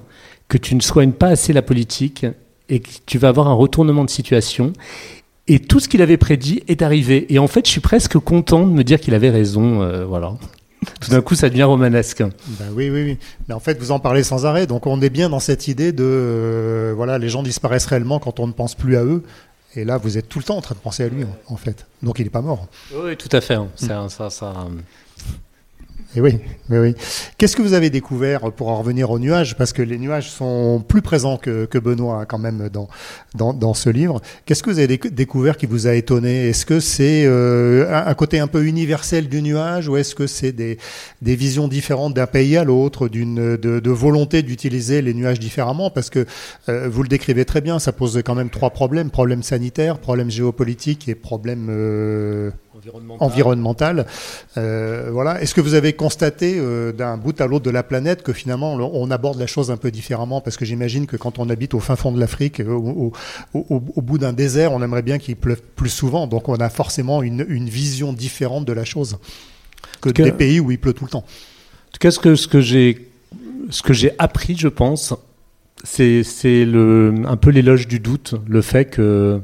[0.48, 2.26] que tu ne soignes pas assez la politique
[2.70, 4.74] et que tu vas avoir un retournement de situation.
[5.48, 7.34] Et tout ce qu'il avait prédit est arrivé.
[7.34, 9.82] Et en fait, je suis presque content de me dire qu'il avait raison.
[9.82, 10.34] Euh, voilà.
[11.02, 12.22] Tout d'un coup, ça devient romanesque.
[12.22, 13.18] Ben oui, oui, oui.
[13.48, 14.68] Mais en fait, vous en parlez sans arrêt.
[14.68, 18.40] Donc, on est bien dans cette idée de, euh, voilà, les gens disparaissent réellement quand
[18.40, 19.24] on ne pense plus à eux.
[19.76, 21.88] Et là, vous êtes tout le temps en train de penser à lui, en fait.
[22.04, 22.68] Donc, il n'est pas mort.
[22.94, 23.56] Oui, tout à fait.
[23.56, 23.68] Hein.
[23.76, 24.54] Ça, ça, ça,
[26.16, 26.40] et oui,
[26.70, 26.96] mais oui.
[27.38, 29.58] Qu'est-ce que vous avez découvert pour en revenir aux nuages?
[29.58, 32.88] Parce que les nuages sont plus présents que, Benoît hein, quand même dans,
[33.36, 34.22] dans, dans ce livre.
[34.46, 36.50] Qu'est-ce que vous avez découvert qui vous a étonné?
[36.50, 40.52] Est-ce que c'est euh, un côté un peu universel du nuage ou est-ce que c'est
[40.52, 40.78] des,
[41.22, 45.90] des visions différentes d'un pays à l'autre, d'une de, de, volonté d'utiliser les nuages différemment?
[45.90, 46.26] Parce que
[46.70, 50.30] euh, vous le décrivez très bien, ça pose quand même trois problèmes problème sanitaire, problème
[50.30, 52.52] géopolitique et problème euh,
[53.20, 54.06] environnemental.
[54.58, 55.42] Euh, voilà.
[55.42, 58.74] Est-ce que vous avez constaté euh, d'un bout à l'autre de la planète que finalement
[58.74, 60.42] on aborde la chose un peu différemment?
[60.42, 63.14] Parce que j'imagine que quand on habite au fin fond de l'Afrique, euh, au,
[63.54, 66.28] au, bout d'un désert, on aimerait bien qu'il pleuve plus souvent.
[66.28, 69.18] Donc on a forcément une, une vision différente de la chose
[70.02, 71.20] que des pays où il pleut tout le temps.
[71.20, 73.10] En tout cas, ce que, ce que j'ai
[73.70, 75.14] ce que j'ai appris, je pense,
[75.84, 79.40] c'est un peu l'éloge du doute, le fait que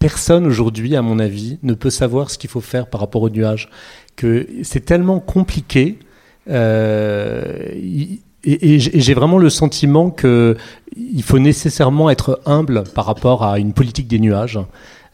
[0.00, 3.30] personne aujourd'hui, à mon avis, ne peut savoir ce qu'il faut faire par rapport aux
[3.30, 3.68] nuages.
[4.16, 5.98] Que c'est tellement compliqué.
[6.48, 7.68] Euh,
[8.42, 10.56] et, j'ai vraiment le sentiment qu'il
[11.22, 14.58] faut nécessairement être humble par rapport à une politique des nuages.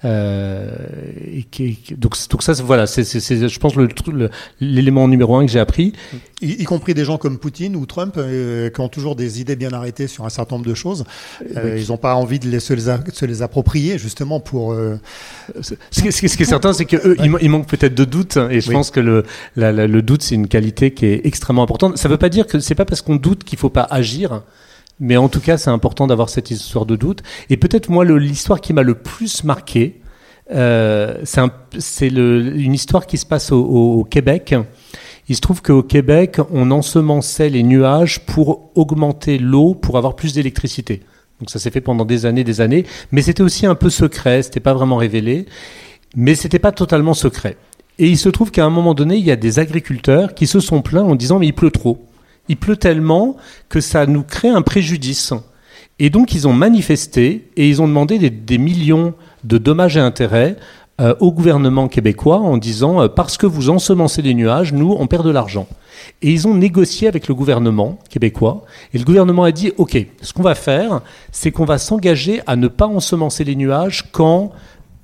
[0.07, 0.70] Euh,
[1.96, 3.74] donc, donc ça, voilà, c'est, je pense,
[4.61, 5.92] l'élément numéro un que j'ai appris.
[6.40, 9.72] Y, compris des gens comme Poutine ou Trump, euh, qui ont toujours des idées bien
[9.72, 11.04] arrêtées sur un certain nombre de choses.
[11.57, 12.74] Euh, ils n'ont pas envie de les, se,
[13.24, 14.76] les approprier, justement, pour...
[15.61, 18.70] Ce, qui, ce, qui, est certain, c'est qu'eux, il, manque peut-être de doute, et je
[18.70, 19.24] pense que le,
[19.57, 21.98] le doute, c'est une qualité qui est extrêmement importante.
[21.98, 24.42] Ça ne veut pas dire que c'est pas parce qu'on doute qu'il faut pas agir.
[24.99, 27.22] Mais en tout cas, c'est important d'avoir cette histoire de doute.
[27.51, 30.01] Et peut-être moi, l'histoire qui m'a le plus marqué,
[30.53, 34.55] euh, c'est une histoire qui se passe au, Québec.
[35.28, 40.32] Il se trouve qu'au Québec, on ensemençait les nuages pour augmenter l'eau, pour avoir plus
[40.32, 41.03] d'électricité.
[41.40, 42.86] Donc ça s'est fait pendant des années, des années.
[43.12, 45.47] Mais c'était aussi un peu secret, c'était pas vraiment révélé.
[46.14, 47.57] Mais c'était pas totalement secret.
[47.99, 50.61] Et il se trouve qu'à un moment donné, il y a des agriculteurs qui se
[50.61, 52.07] sont plaints en disant mais il pleut trop.
[52.49, 53.36] Il pleut tellement
[53.68, 55.32] que ça nous crée un préjudice.
[55.99, 60.57] Et donc ils ont manifesté et ils ont demandé des, millions de dommages et intérêts
[61.01, 65.07] euh, au gouvernement québécois en disant euh, parce que vous ensemencez les nuages, nous, on
[65.07, 65.66] perd de l'argent.
[66.22, 68.64] Et ils ont négocié avec le gouvernement québécois.
[68.92, 71.01] Et le gouvernement a dit OK, ce qu'on va faire,
[71.32, 74.53] c'est qu'on va s'engager à ne pas ensemencer les nuages quand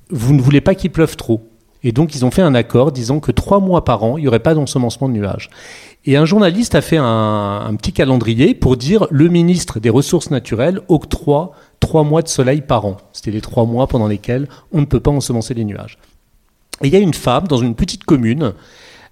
[0.09, 1.41] vous ne voulez pas qu'il pleuve trop.
[1.83, 4.27] Et donc, ils ont fait un accord disant que trois mois par an, il n'y
[4.27, 5.49] aurait pas d'ensemencement de nuages.
[6.05, 10.81] Et un journaliste a fait un, petit calendrier pour dire le ministre des Ressources naturelles
[10.89, 12.97] octroie trois mois de soleil par an.
[13.13, 15.97] C'était les trois mois pendant lesquels on ne peut pas ensemencer les nuages.
[16.81, 18.53] Et il y a une femme dans une petite commune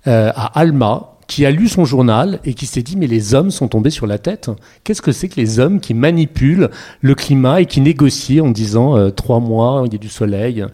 [0.07, 3.51] euh, à Alma qui a lu son journal et qui s'est dit mais les hommes
[3.51, 4.49] sont tombés sur la tête.
[4.83, 6.69] Qu'est-ce que c'est que les hommes qui manipulent
[6.99, 10.65] le climat et qui négocient en disant euh, trois mois, il y a du soleil?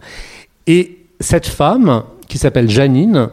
[0.66, 3.28] Et cette femme qui s'appelle Janine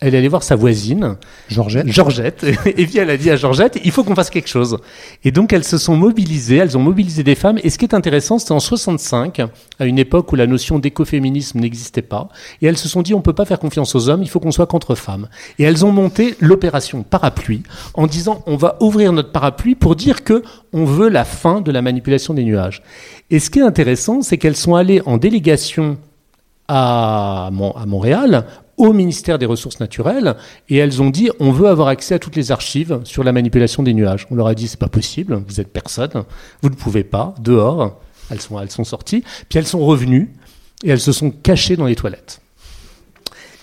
[0.00, 1.16] elle est allée voir sa voisine,
[1.48, 1.88] Georgette.
[1.88, 4.78] Georgette, et puis elle a dit à Georgette, il faut qu'on fasse quelque chose.
[5.24, 7.58] Et donc elles se sont mobilisées, elles ont mobilisé des femmes.
[7.64, 9.40] Et ce qui est intéressant, c'est en 65,
[9.80, 12.28] à une époque où la notion d'écoféminisme n'existait pas,
[12.62, 14.52] et elles se sont dit, on peut pas faire confiance aux hommes, il faut qu'on
[14.52, 15.28] soit contre femmes.
[15.58, 20.22] Et elles ont monté l'opération parapluie en disant, on va ouvrir notre parapluie pour dire
[20.22, 22.82] que on veut la fin de la manipulation des nuages.
[23.30, 25.98] Et ce qui est intéressant, c'est qu'elles sont allées en délégation
[26.68, 28.44] à, à Montréal
[28.78, 30.36] au ministère des Ressources naturelles
[30.68, 33.82] et elles ont dit on veut avoir accès à toutes les archives sur la manipulation
[33.82, 34.26] des nuages.
[34.30, 36.24] On leur a dit c'est pas possible, vous êtes personne,
[36.62, 38.00] vous ne pouvez pas, dehors.
[38.30, 40.32] Elles sont, elles sont sorties, puis elles sont revenues
[40.84, 42.40] et elles se sont cachées dans les toilettes.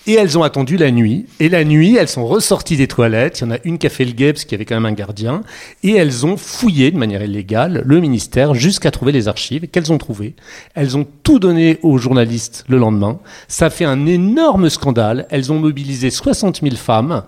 [0.08, 1.26] Et elles ont attendu la nuit.
[1.40, 3.40] Et la nuit, elles sont ressorties des toilettes.
[3.40, 4.76] Il y en a une qui a fait le guet parce qu'il y avait quand
[4.76, 5.42] même un gardien.
[5.82, 9.98] Et elles ont fouillé de manière illégale le ministère jusqu'à trouver les archives qu'elles ont
[9.98, 10.34] trouvées.
[10.74, 13.18] Elles ont tout donné aux journalistes le lendemain.
[13.48, 15.26] Ça fait un énorme scandale.
[15.30, 17.24] Elles ont mobilisé 60 000 femmes.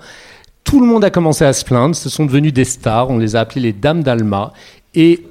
[0.63, 1.97] Tout le monde a commencé à se plaindre.
[1.97, 3.11] Ce sont devenus des stars.
[3.11, 4.53] On les a appelées les Dames d'Alma.
[4.95, 5.25] Et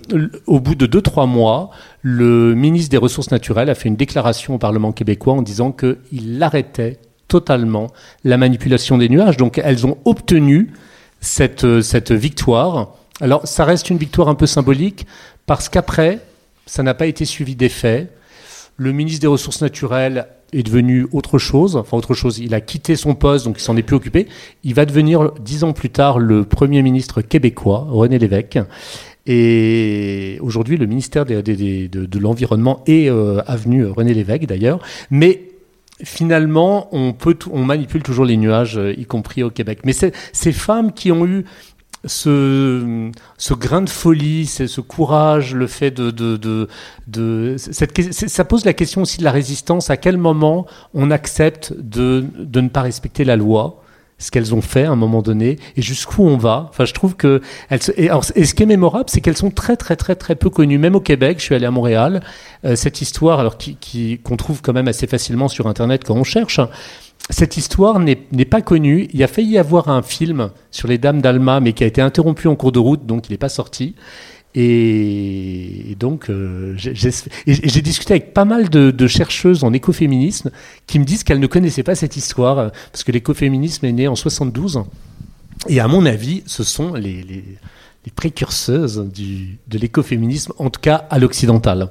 [0.45, 1.71] au bout de 2-3 mois,
[2.01, 6.43] le ministre des Ressources naturelles a fait une déclaration au Parlement québécois en disant qu'il
[6.43, 7.87] arrêtait totalement
[8.23, 9.37] la manipulation des nuages.
[9.37, 10.73] Donc elles ont obtenu
[11.19, 12.95] cette, euh, cette victoire.
[13.21, 15.05] Alors ça reste une victoire un peu symbolique
[15.45, 16.19] parce qu'après,
[16.65, 18.09] ça n'a pas été suivi d'effet.
[18.75, 22.95] Le ministre des Ressources naturelles est devenu autre chose, enfin autre chose, il a quitté
[22.95, 24.27] son poste, donc il s'en est plus occupé.
[24.63, 28.59] Il va devenir, dix ans plus tard, le Premier ministre québécois, René Lévesque.
[29.25, 34.79] Et aujourd'hui, le ministère de, l'Environnement est euh, avenu René Lévesque, d'ailleurs.
[35.11, 35.41] Mais
[36.03, 39.79] finalement, on, peut, manipule toujours les nuages, euh, y compris au Québec.
[39.83, 41.45] Mais ces femmes qui ont eu
[42.05, 49.01] ce, ce grain de folie, ce courage, le fait de, de, ça pose la question
[49.01, 49.89] aussi de la résistance.
[49.89, 53.83] À quel moment on accepte de, de ne pas respecter la loi?
[54.19, 56.67] Ce qu'elles ont fait à un moment donné et jusqu'où on va.
[56.69, 58.09] Enfin, je trouve que elles, et,
[58.45, 60.77] ce qui est mémorable, c'est qu'elles sont très très très très peu connues.
[60.77, 62.21] Même au Québec, je suis allé à Montréal.
[62.65, 66.23] Euh, cette histoire, alors qui, qu'on trouve quand même assez facilement sur Internet quand on
[66.23, 66.59] cherche.
[66.59, 66.69] Hein,
[67.29, 69.07] cette histoire n'est, n'est pas connue.
[69.13, 72.01] Il a failli y avoir un film sur les Dames d'Alma, mais qui a été
[72.01, 73.95] interrompu en cours de route, donc il n'est pas sorti.
[74.59, 80.49] Et, donc, euh, j'ai discuté avec pas mal de, chercheuses en écoféminisme
[80.87, 84.15] qui me disent qu'elles ne connaissaient pas cette histoire, parce que l'écoféminisme est né en
[84.15, 84.81] 72.
[85.69, 87.43] Et à mon avis, ce sont les,
[88.15, 91.89] précurseuses du, de l'écoféminisme, en tout cas à l'occidental.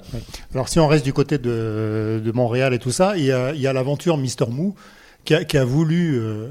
[0.52, 4.16] Alors si on reste du côté de, Montréal et tout ça, il y a, l'aventure
[4.16, 4.74] Mister Mou
[5.24, 6.48] qui a, voulu euh,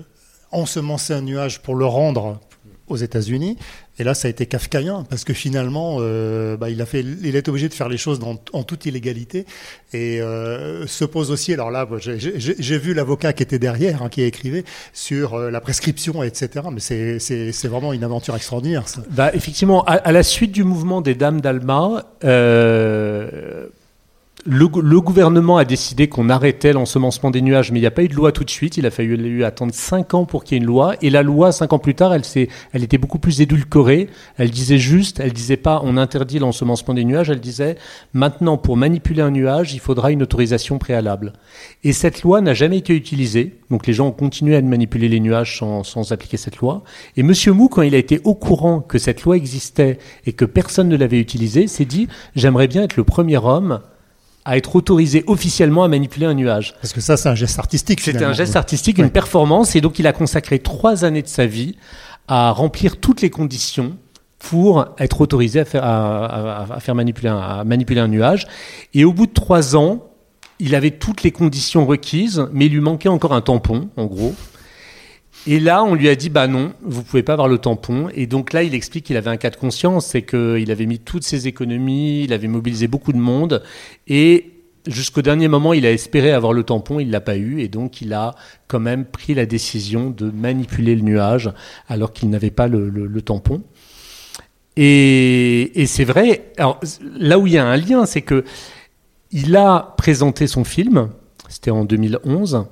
[0.51, 2.39] ensemencer un nuage pour le rendre
[2.88, 3.57] aux États-Unis.
[3.97, 7.47] Et là, ça a été kafkaïen parce que finalement, euh, bah, il a fait, est
[7.49, 9.45] obligé de faire les choses en toute illégalité
[9.93, 11.53] et euh, se pose aussi.
[11.53, 16.23] Alors là, j'ai vu l'avocat qui était derrière, hein, qui écrivait sur euh, la prescription,
[16.23, 16.65] etc.
[16.71, 18.83] Mais c'est vraiment une aventure extraordinaire.
[19.11, 22.05] Bah, effectivement, à, à, la suite du mouvement des Dames d'Alma.
[24.48, 28.04] Euh, le, gouvernement a décidé qu'on arrêtait l'ensemencement des nuages, mais il n'y a pas
[28.04, 28.78] eu de loi tout de suite.
[28.78, 30.96] Il a fallu attendre 5 ans pour qu'il y ait une loi.
[31.02, 32.24] Et la loi, 5 ans plus tard, elle,
[32.74, 34.10] elle était beaucoup plus édulcorée.
[34.38, 37.78] Elle disait juste, elle disait pas on interdit l'ensemencement des nuages, elle disait
[38.14, 41.34] maintenant pour manipuler un nuage, il faudra une autorisation préalable.
[41.84, 43.60] Et cette loi n'a jamais été utilisée.
[43.70, 46.84] Donc les gens ont continué à manipuler les nuages sans, sans appliquer cette loi.
[47.18, 50.46] Et Monsieur Mou, quand il a été au courant que cette loi existait et que
[50.46, 53.82] personne ne l'avait utilisée, s'est dit j'aimerais bien être le premier homme
[54.46, 56.76] à être autorisé officiellement à manipuler un nuage.
[56.82, 58.00] Parce que ça, c'est un geste artistique.
[58.00, 61.48] C'était un geste artistique, une performance, et donc il a consacré trois années de sa
[61.48, 61.76] vie
[62.28, 63.98] à remplir toutes les conditions
[64.38, 68.46] pour être autorisé à faire, à, faire manipuler, un, à manipuler un nuage.
[68.93, 70.04] Et au bout de trois ans,
[70.60, 74.36] il avait toutes les conditions requises, mais il lui manquait encore un tampon, en gros.
[75.48, 78.10] Et là, on lui a dit, bah non, vous pouvez pas avoir le tampon.
[78.16, 81.00] Et donc là, il explique qu'il avait un cas de conscience, c'est qu'il avait mis
[81.00, 83.62] toutes ses économies, il avait mobilisé beaucoup de monde,
[84.08, 84.52] et
[84.88, 88.02] jusqu'au dernier moment, il a espéré avoir le tampon, il l'a pas eu, et donc
[88.02, 88.36] il a
[88.68, 91.52] quand même pris la décision de manipuler le nuage
[91.88, 93.62] alors qu'il n'avait pas le, tampon.
[94.78, 96.52] Et, et c'est vrai.
[96.58, 96.80] Alors
[97.18, 98.43] là où il y a un lien, c'est que
[99.32, 101.10] il a présenté son film.
[101.50, 102.66] C'était en 2011.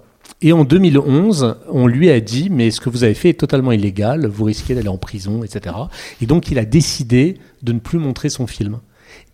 [0.46, 3.72] Et en 2011, on lui a dit, mais ce que vous avez fait est totalement
[3.72, 5.74] illégal, vous risquez d'aller en prison, etc.
[6.22, 8.80] Et donc il a décidé de ne plus montrer son film.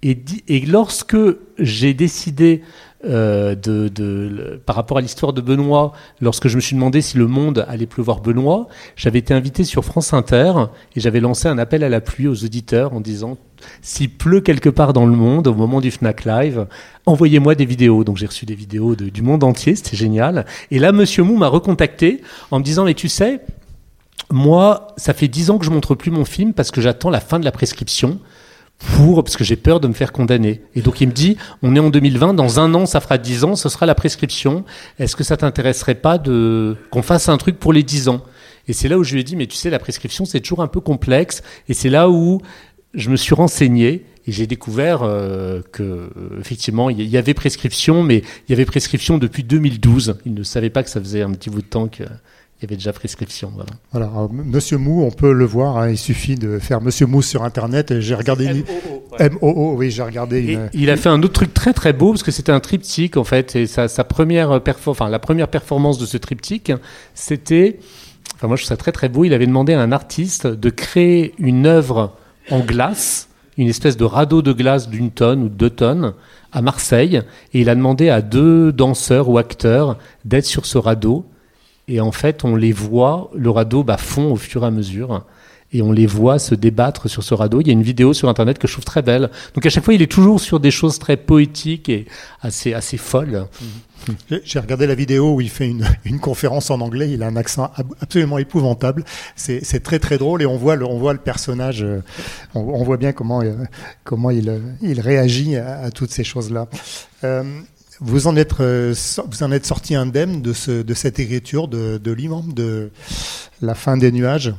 [0.03, 1.18] Et, et lorsque
[1.57, 2.62] j'ai décidé
[3.06, 7.28] euh, de, par rapport à l'histoire de Benoît, lorsque je me suis demandé si le
[7.28, 10.54] monde allait pleuvoir Benoît, j'avais été invité sur France Inter
[10.95, 13.38] et j'avais lancé un appel à la pluie aux auditeurs en disant
[13.82, 16.68] s'il pleut quelque part dans le monde au moment du Fnac Live,
[17.06, 18.04] envoyez-moi des vidéos.
[18.04, 20.45] Donc j'ai reçu des vidéos du monde entier, c'était génial.
[20.72, 22.22] Et là, Monsieur Mou m'a recontacté
[22.52, 23.41] en me disant mais tu sais,
[24.32, 27.20] moi, ça fait dix ans que je montre plus mon film parce que j'attends la
[27.20, 28.20] fin de la prescription
[28.80, 30.61] pour parce que j'ai peur de me faire condamner.
[30.73, 33.43] Et donc il me dit, on est en 2020, dans un an, ça fera 10
[33.43, 34.63] ans, ce sera la prescription.
[34.97, 38.23] Est-ce que ça t'intéresserait pas de qu'on fasse un truc pour les 10 ans?
[38.67, 40.61] Et c'est là où je lui ai dit, mais tu sais, la prescription c'est toujours
[40.61, 41.41] un peu complexe.
[41.67, 42.41] Et c'est là où
[42.93, 46.09] je me suis renseigné et j'ai découvert euh, que euh,
[46.39, 48.17] effectivement il y avait prescription, mais
[48.47, 50.17] il y avait prescription depuis 2012.
[50.25, 52.03] Il ne savait pas que ça faisait un petit bout de temps que
[52.60, 53.53] il y avait déjà prescription.
[53.93, 54.10] Voilà.
[54.32, 55.78] Monsieur Mou, on peut le voir.
[55.78, 57.91] Hein, il suffit de faire Monsieur Mou sur Internet.
[57.91, 58.66] Et j'ai regardé
[59.18, 60.60] m -O oui, j'ai regardé.
[60.74, 63.24] Il a fait un autre truc très très beau parce que c'était un triptyque en
[63.24, 63.55] fait.
[63.55, 66.74] Et sa, sa première enfin la première performance de ce triptyque,
[67.14, 67.80] c'était.
[68.36, 69.24] Enfin, moi je trouve ça très très beau.
[69.24, 72.18] Il avait demandé à un artiste de créer une œuvre
[72.51, 76.14] en glace, une espèce de radeau de glace d'une tonne ou deux tonnes
[76.51, 77.22] à Marseille.
[77.53, 81.26] Et il a demandé à deux danseurs ou acteurs d'être sur ce radeau
[81.90, 85.26] et en fait, on les voit, le radeau bah, fond au fur et à mesure.
[85.72, 87.62] Et on les voit se débattre sur ce radeau.
[87.62, 89.30] Il y a une vidéo sur Internet que je trouve très belle.
[89.54, 92.06] Donc à chaque fois, il est toujours sur des choses très poétiques et
[92.42, 93.48] assez, assez folles.
[94.44, 97.12] J'ai regardé la vidéo où il fait une, une, conférence en anglais.
[97.12, 97.72] Il a un accent
[98.02, 99.04] absolument épouvantable.
[99.36, 101.84] C'est très très drôle et on voit le, on voit le personnage.
[101.84, 102.02] Euh,
[102.54, 103.54] on, voit bien comment, euh,
[104.04, 106.68] comment il, il réagit à, toutes ces choses-là.
[107.24, 107.44] Euh,
[108.02, 108.93] vous en êtes, euh,
[109.30, 112.16] vous en êtes sorti indemne de, ce, de cette écriture de, de
[112.54, 112.91] de
[113.62, 114.54] la fin des nuages?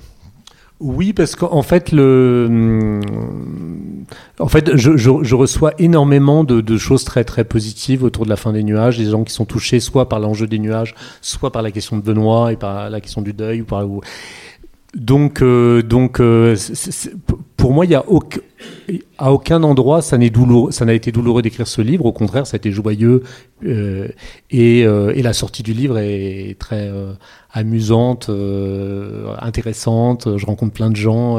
[0.81, 3.01] Oui, parce qu'en fait, le,
[4.39, 8.63] en fait, je, reçois énormément de, choses très très positives autour de la fin des
[8.63, 11.99] nuages, des gens qui sont touchés soit par l'enjeu des nuages, soit par la question
[11.99, 13.63] de Benoît et par la question du deuil
[14.95, 16.57] donc, euh, donc, euh,
[17.57, 18.41] pour moi, il y a aucun,
[19.19, 22.07] à aucun endroit ça n'est douloureux, ça n'a été douloureux d'écrire ce livre.
[22.07, 23.23] Au contraire, ça a été joyeux
[23.65, 24.09] euh,
[24.51, 27.13] et, euh, et, la sortie du livre est très euh,
[27.53, 28.31] amusante,
[29.41, 30.37] intéressante.
[30.37, 31.39] Je rencontre plein de gens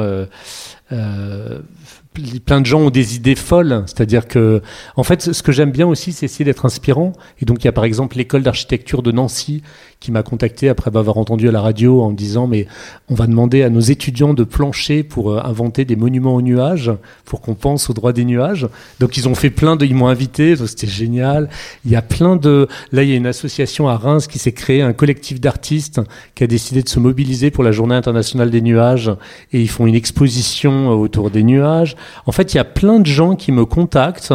[2.45, 4.61] plein de gens ont des idées folles, c'est-à-dire que,
[4.95, 7.13] en fait, ce que j'aime bien aussi, c'est essayer d'être inspirant.
[7.41, 9.63] Et donc, il y a par exemple l'école d'architecture de Nancy
[10.01, 12.65] qui m'a contacté après m'avoir entendu à la radio en me disant, mais
[13.07, 16.91] on va demander à nos étudiants de plancher pour euh, inventer des monuments aux nuages,
[17.23, 18.67] pour qu'on pense au droit des nuages.
[18.99, 21.49] Donc, ils ont fait plein de, ils m'ont invité, c'était génial.
[21.85, 24.53] Il y a plein de, là, il y a une association à Reims qui s'est
[24.53, 26.01] créée, un collectif d'artistes
[26.33, 29.11] qui a décidé de se mobiliser pour la journée internationale des nuages
[29.53, 31.95] et ils font une exposition autour des nuages.
[32.25, 34.33] En fait, il y a plein de gens qui me contactent.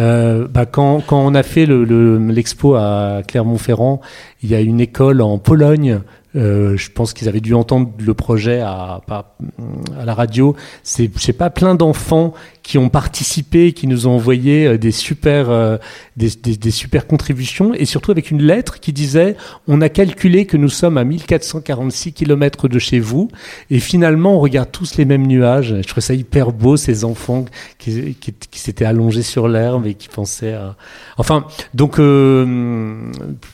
[0.00, 4.00] Euh, bah, quand, quand, on a fait l'expo le, à Clermont-Ferrand,
[4.42, 6.00] il y a une école en Pologne
[6.36, 10.56] euh, je pense qu'ils avaient dû entendre le projet à, à la radio.
[10.82, 12.34] C'est, je sais pas, plein d'enfants
[12.64, 15.76] qui ont participé, qui nous ont envoyé euh, des super, euh,
[16.16, 19.36] des, des, des, super contributions et surtout avec une lettre qui disait
[19.68, 23.28] on a calculé que nous sommes à 1446 km de chez vous
[23.70, 25.76] et finalement on regarde tous les mêmes nuages.
[25.82, 27.44] Je trouve ça hyper beau ces enfants
[27.78, 30.76] qui, qui, qui s'étaient allongés sur l'herbe et qui pensaient à.
[31.18, 31.44] Enfin,
[31.74, 32.96] donc euh,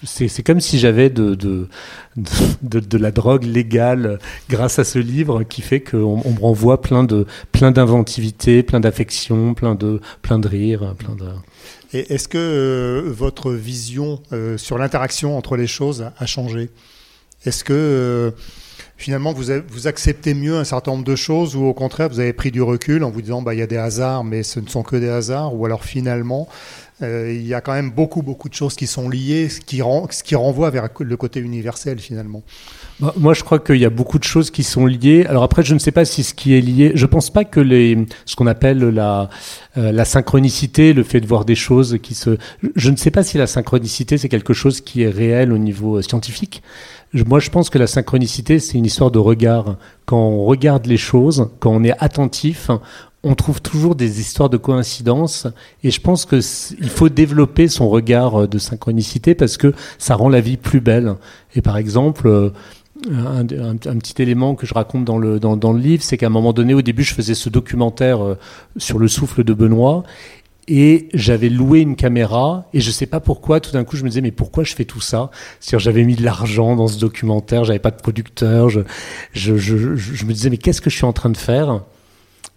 [0.04, 1.68] c'est, comme si j'avais de, de,
[2.62, 6.80] de, de, la drogue légale grâce à ce livre qui fait qu'on on me renvoie
[6.80, 8.99] plein de plein d'inventivité, plein d'affection
[9.56, 11.26] plein de, plein de rire, plein de...
[11.92, 16.70] Et est-ce que euh, votre vision euh, sur l'interaction entre les choses a, changé?
[17.44, 18.30] Est-ce que euh,
[19.00, 22.32] finalement vous, vous acceptez mieux un certain nombre de choses ou au contraire vous avez
[22.32, 24.68] pris du recul en vous disant bah il y a des hasards mais ce ne
[24.68, 26.48] sont que des hasards ou alors finalement
[27.02, 30.06] il y a quand même beaucoup beaucoup de choses qui sont liées ce qui, rend,
[30.10, 32.42] ce qui renvoie vers le côté universel finalement
[33.00, 35.24] bah, moi, je crois qu'il y a beaucoup de choses qui sont liées.
[35.26, 36.92] Alors après, je ne sais pas si ce qui est lié.
[36.94, 39.30] Je pense pas que les, ce qu'on appelle la,
[39.78, 42.36] euh, la synchronicité, le fait de voir des choses qui se.
[42.76, 45.96] Je ne sais pas si la synchronicité c'est quelque chose qui est réel au niveau
[45.96, 46.62] euh, scientifique.
[47.12, 49.76] Moi, je pense que la synchronicité c'est une histoire de regard.
[50.06, 52.70] Quand on regarde les choses, quand on est attentif,
[53.22, 55.46] on trouve toujours des histoires de coïncidence
[55.84, 56.40] et je pense que
[56.80, 61.16] il faut développer son regard de synchronicité parce que ça rend la vie plus belle.
[61.54, 62.50] Et par exemple, euh,
[63.08, 63.46] un,
[63.98, 66.74] petit élément que je raconte dans le, dans le livre, c'est qu'à un moment donné,
[66.74, 68.38] au début, je faisais ce documentaire euh,
[68.76, 70.04] sur le souffle de Benoît
[70.68, 74.08] et j'avais loué une caméra et je sais pas pourquoi tout d'un coup je me
[74.08, 75.30] disais mais pourquoi je fais tout ça?
[75.60, 80.58] J'avais mis de l'argent dans ce documentaire j'avais pas de producteur je, me disais mais
[80.58, 81.80] qu'est-ce que je suis en train de faire?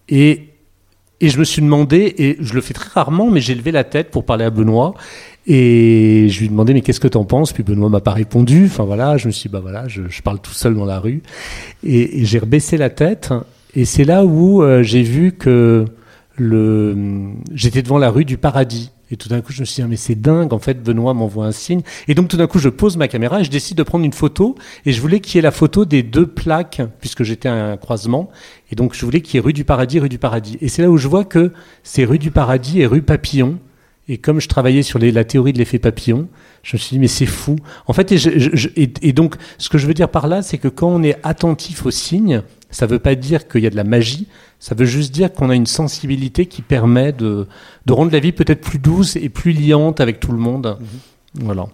[0.09, 3.83] Et je me suis demandé, et je le fais très rarement, mais j'ai levé la
[3.83, 4.93] tête pour parler à Benoît.
[5.47, 7.53] Et je lui ai demandé, mais qu'est-ce que t'en penses?
[7.53, 8.65] Puis Benoît m'a pas répondu.
[8.65, 10.99] Enfin voilà, je me suis dit, bah voilà, je, je parle tout seul dans la
[10.99, 11.21] rue.
[11.85, 13.33] Et, j'ai rebaissé la tête.
[13.75, 15.85] Et c'est là où euh, j'ai vu que
[16.37, 18.91] j'étais devant la rue du paradis.
[19.11, 21.13] Et tout d'un coup, je me suis dit, ah, mais c'est dingue, en fait, Benoît
[21.13, 21.81] m'envoie un signe.
[22.07, 24.13] Et donc, tout d'un coup, je pose ma caméra et je décide de prendre une
[24.13, 24.55] photo.
[24.87, 27.77] Et je voulais qu'il y ait la photo des deux plaques, puisque j'étais à un
[27.77, 28.31] croisement.
[28.71, 30.57] Et donc, je voulais qu'il y ait rue du Paradis, rue du Paradis.
[30.61, 31.51] Et c'est là où je vois que
[31.83, 33.59] c'est rue du Paradis et rue Papillon.
[34.09, 36.27] Et comme je travaillais sur la théorie de l'effet papillon,
[36.61, 37.55] je me suis dit, mais c'est fou.
[37.87, 40.89] En fait, et, et, donc, ce que je veux dire par là, c'est que quand
[40.89, 42.41] on est attentif aux signes,
[42.73, 44.27] ça ne veut pas dire qu'il y a de la magie,
[44.59, 47.47] ça veut juste dire qu'on a une sensibilité qui permet de,
[47.85, 50.77] de rendre la vie peut-être plus douce et plus liante avec tout le monde.
[50.79, 51.45] Mhm.
[51.45, 51.67] Voilà.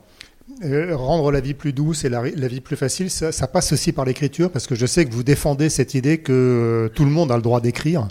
[0.66, 4.04] Euh, rendre la vie plus douce et la, vie plus facile, ça, passe aussi par
[4.04, 7.32] l'écriture, parce que je sais que vous défendez cette idée que euh, tout le monde
[7.32, 8.10] a le droit d'écrire.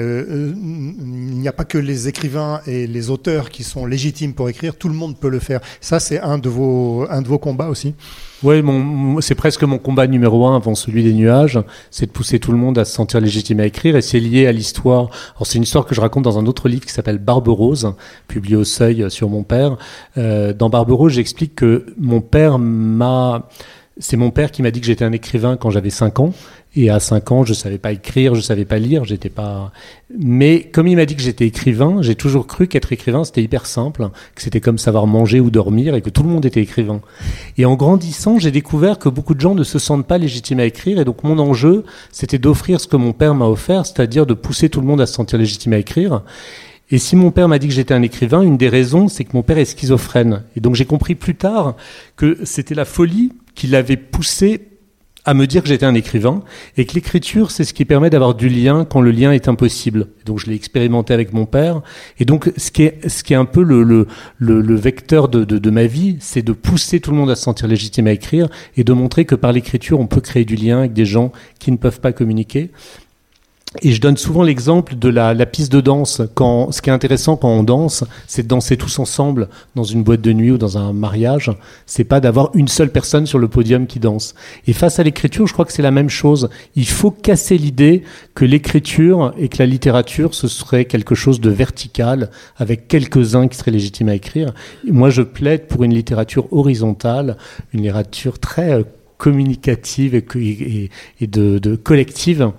[0.00, 4.48] Euh, il n'y a pas que les écrivains et les auteurs qui sont légitimes pour
[4.48, 5.60] écrire, tout le monde peut le faire.
[5.80, 7.94] Ça, c'est un de vos, un de vos combats aussi.
[8.42, 8.62] Oui,
[9.20, 11.58] c'est presque mon combat numéro un avant celui des nuages,
[11.90, 14.46] c'est de pousser tout le monde à se sentir légitime à écrire, et c'est lié
[14.46, 15.08] à l'histoire.
[15.36, 17.94] Alors c'est une histoire que je raconte dans un autre livre qui s'appelle Barbe Rose,
[18.28, 19.78] publié au Seuil sur mon père.
[20.18, 23.48] Euh, dans Barbe Rose, j'explique que mon père m'a
[23.98, 26.32] c'est mon père qui m'a dit que j'étais un écrivain quand j'avais 5 ans.
[26.76, 29.70] Et à 5 ans, je savais pas écrire, je savais pas lire, j'étais pas.
[30.18, 33.66] Mais comme il m'a dit que j'étais écrivain, j'ai toujours cru qu'être écrivain c'était hyper
[33.66, 37.00] simple, que c'était comme savoir manger ou dormir et que tout le monde était écrivain.
[37.56, 40.64] Et en grandissant, j'ai découvert que beaucoup de gens ne se sentent pas légitimes à
[40.64, 40.98] écrire.
[40.98, 44.68] Et donc mon enjeu, c'était d'offrir ce que mon père m'a offert, c'est-à-dire de pousser
[44.68, 46.22] tout le monde à se sentir légitime à écrire.
[46.90, 49.34] Et si mon père m'a dit que j'étais un écrivain, une des raisons, c'est que
[49.34, 50.42] mon père est schizophrène.
[50.56, 51.76] Et donc j'ai compris plus tard
[52.16, 54.68] que c'était la folie qui l'avait poussé
[55.24, 56.42] à me dire que j'étais un écrivain
[56.76, 60.08] et que l'écriture, c'est ce qui permet d'avoir du lien quand le lien est impossible.
[60.26, 61.80] Donc je l'ai expérimenté avec mon père.
[62.18, 64.06] Et donc ce qui est, ce qui est un peu le, le,
[64.38, 67.42] le, vecteur de, de, de ma vie, c'est de pousser tout le monde à se
[67.42, 70.80] sentir légitime à écrire et de montrer que par l'écriture, on peut créer du lien
[70.80, 72.70] avec des gens qui ne peuvent pas communiquer.
[73.82, 76.22] Et je donne souvent l'exemple de la, la, piste de danse.
[76.34, 80.04] Quand, ce qui est intéressant quand on danse, c'est de danser tous ensemble dans une
[80.04, 81.50] boîte de nuit ou dans un mariage.
[81.84, 84.36] C'est pas d'avoir une seule personne sur le podium qui danse.
[84.68, 86.50] Et face à l'écriture, je crois que c'est la même chose.
[86.76, 88.04] Il faut casser l'idée
[88.36, 93.58] que l'écriture et que la littérature, ce serait quelque chose de vertical avec quelques-uns qui
[93.58, 94.54] seraient légitimes à écrire.
[94.88, 97.36] moi, je plaide pour une littérature horizontale,
[97.72, 98.84] une littérature très euh,
[99.18, 102.52] communicative et, de, de collective.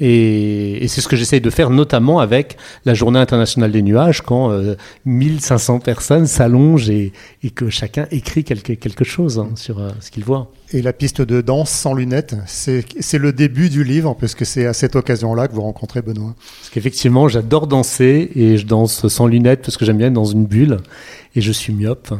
[0.00, 4.50] Et, c'est ce que j'essaye de faire notamment avec la Journée internationale des nuages, quand
[4.50, 4.74] euh,
[5.04, 10.10] 1500 personnes s'allongent et, et, que chacun écrit quelque, quelque chose hein, sur euh, ce
[10.10, 10.50] qu'il voit.
[10.72, 14.66] Et la piste de danse sans lunettes, c'est le début du livre, parce que c'est
[14.66, 16.34] à cette occasion-là que vous rencontrez Benoît.
[16.60, 20.24] Parce qu'effectivement, j'adore danser et je danse sans lunettes parce que j'aime bien être dans
[20.24, 20.78] une bulle
[21.36, 22.12] et je suis myope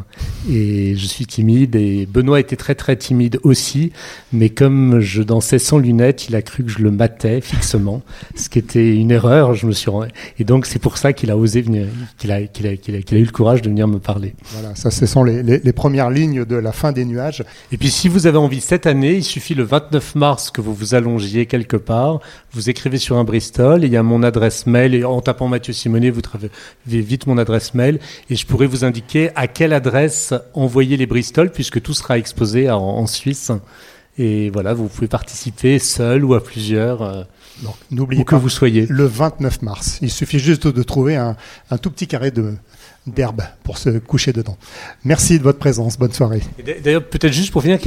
[0.49, 3.93] et je suis timide et Benoît était très très timide aussi
[4.33, 8.03] mais comme je dansais sans lunettes il a cru que je le matais fixement
[8.37, 9.91] ce qui était une erreur je me suis
[10.39, 11.89] et donc c'est pour ça qu'il a osé venir
[12.19, 14.77] qu'il a, qu'il a, qu'il a, a, eu le courage de venir me parler voilà
[14.77, 17.43] ça ce sont les, les, les, premières lignes de la fin des nuages
[17.73, 20.75] et puis si vous avez envie cette année il suffit le 29 mars que vous
[20.75, 22.21] vous allongiez quelque part
[22.53, 25.73] vous écrivez sur un Bristol il y a mon adresse mail et en tapant Mathieu
[25.73, 26.51] Simonet vous trouvez
[26.87, 31.51] vite mon adresse mail et je pourrais vous indiquer à quelle adresse envoyer les Bristol,
[31.51, 33.53] puisque tout sera exposé en, Suisse.
[34.19, 37.03] Et voilà, vous pouvez participer seul ou à plusieurs.
[37.03, 37.23] Euh,
[37.91, 38.87] n'oubliez que vous soyez.
[38.89, 39.99] Le 29 mars.
[40.03, 41.37] Il suffit juste de trouver un,
[41.81, 42.55] tout petit carré de,
[43.15, 44.57] d'herbe pour se coucher dedans.
[45.05, 45.99] Merci de votre présence.
[45.99, 46.43] Bonne soirée.
[46.83, 47.79] D'ailleurs, peut-être juste pour finir,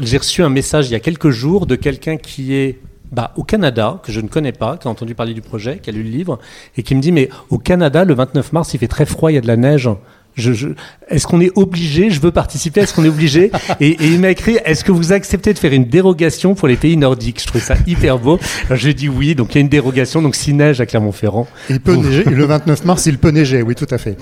[0.00, 2.80] j'ai reçu un message il y a quelques jours de quelqu'un qui est
[3.12, 5.90] bah, au Canada, que je ne connais pas, qui a entendu parler du projet, qui
[5.90, 6.38] a lu le livre,
[6.76, 9.34] et qui me dit, mais au Canada, le 29 mars, il fait très froid, il
[9.34, 9.88] y a de la neige.
[10.38, 10.68] Je,
[11.08, 12.82] est-ce qu'on est obligé Je veux participer.
[12.82, 13.50] Est-ce qu'on est obligé?
[13.80, 16.76] Et, et, il m'a écrit Est-ce que vous acceptez de faire une dérogation pour les
[16.76, 17.40] pays nordiques?
[17.40, 18.38] Je trouvais ça hyper beau.
[18.70, 19.34] Je dis oui.
[19.34, 20.22] Donc il y a une dérogation.
[20.22, 21.48] Donc s'il neige à Clermont-Ferrand.
[21.68, 22.22] Il peut neiger.
[22.30, 23.62] Le 29 mars, il peut neiger.
[23.62, 24.16] Oui, tout à fait.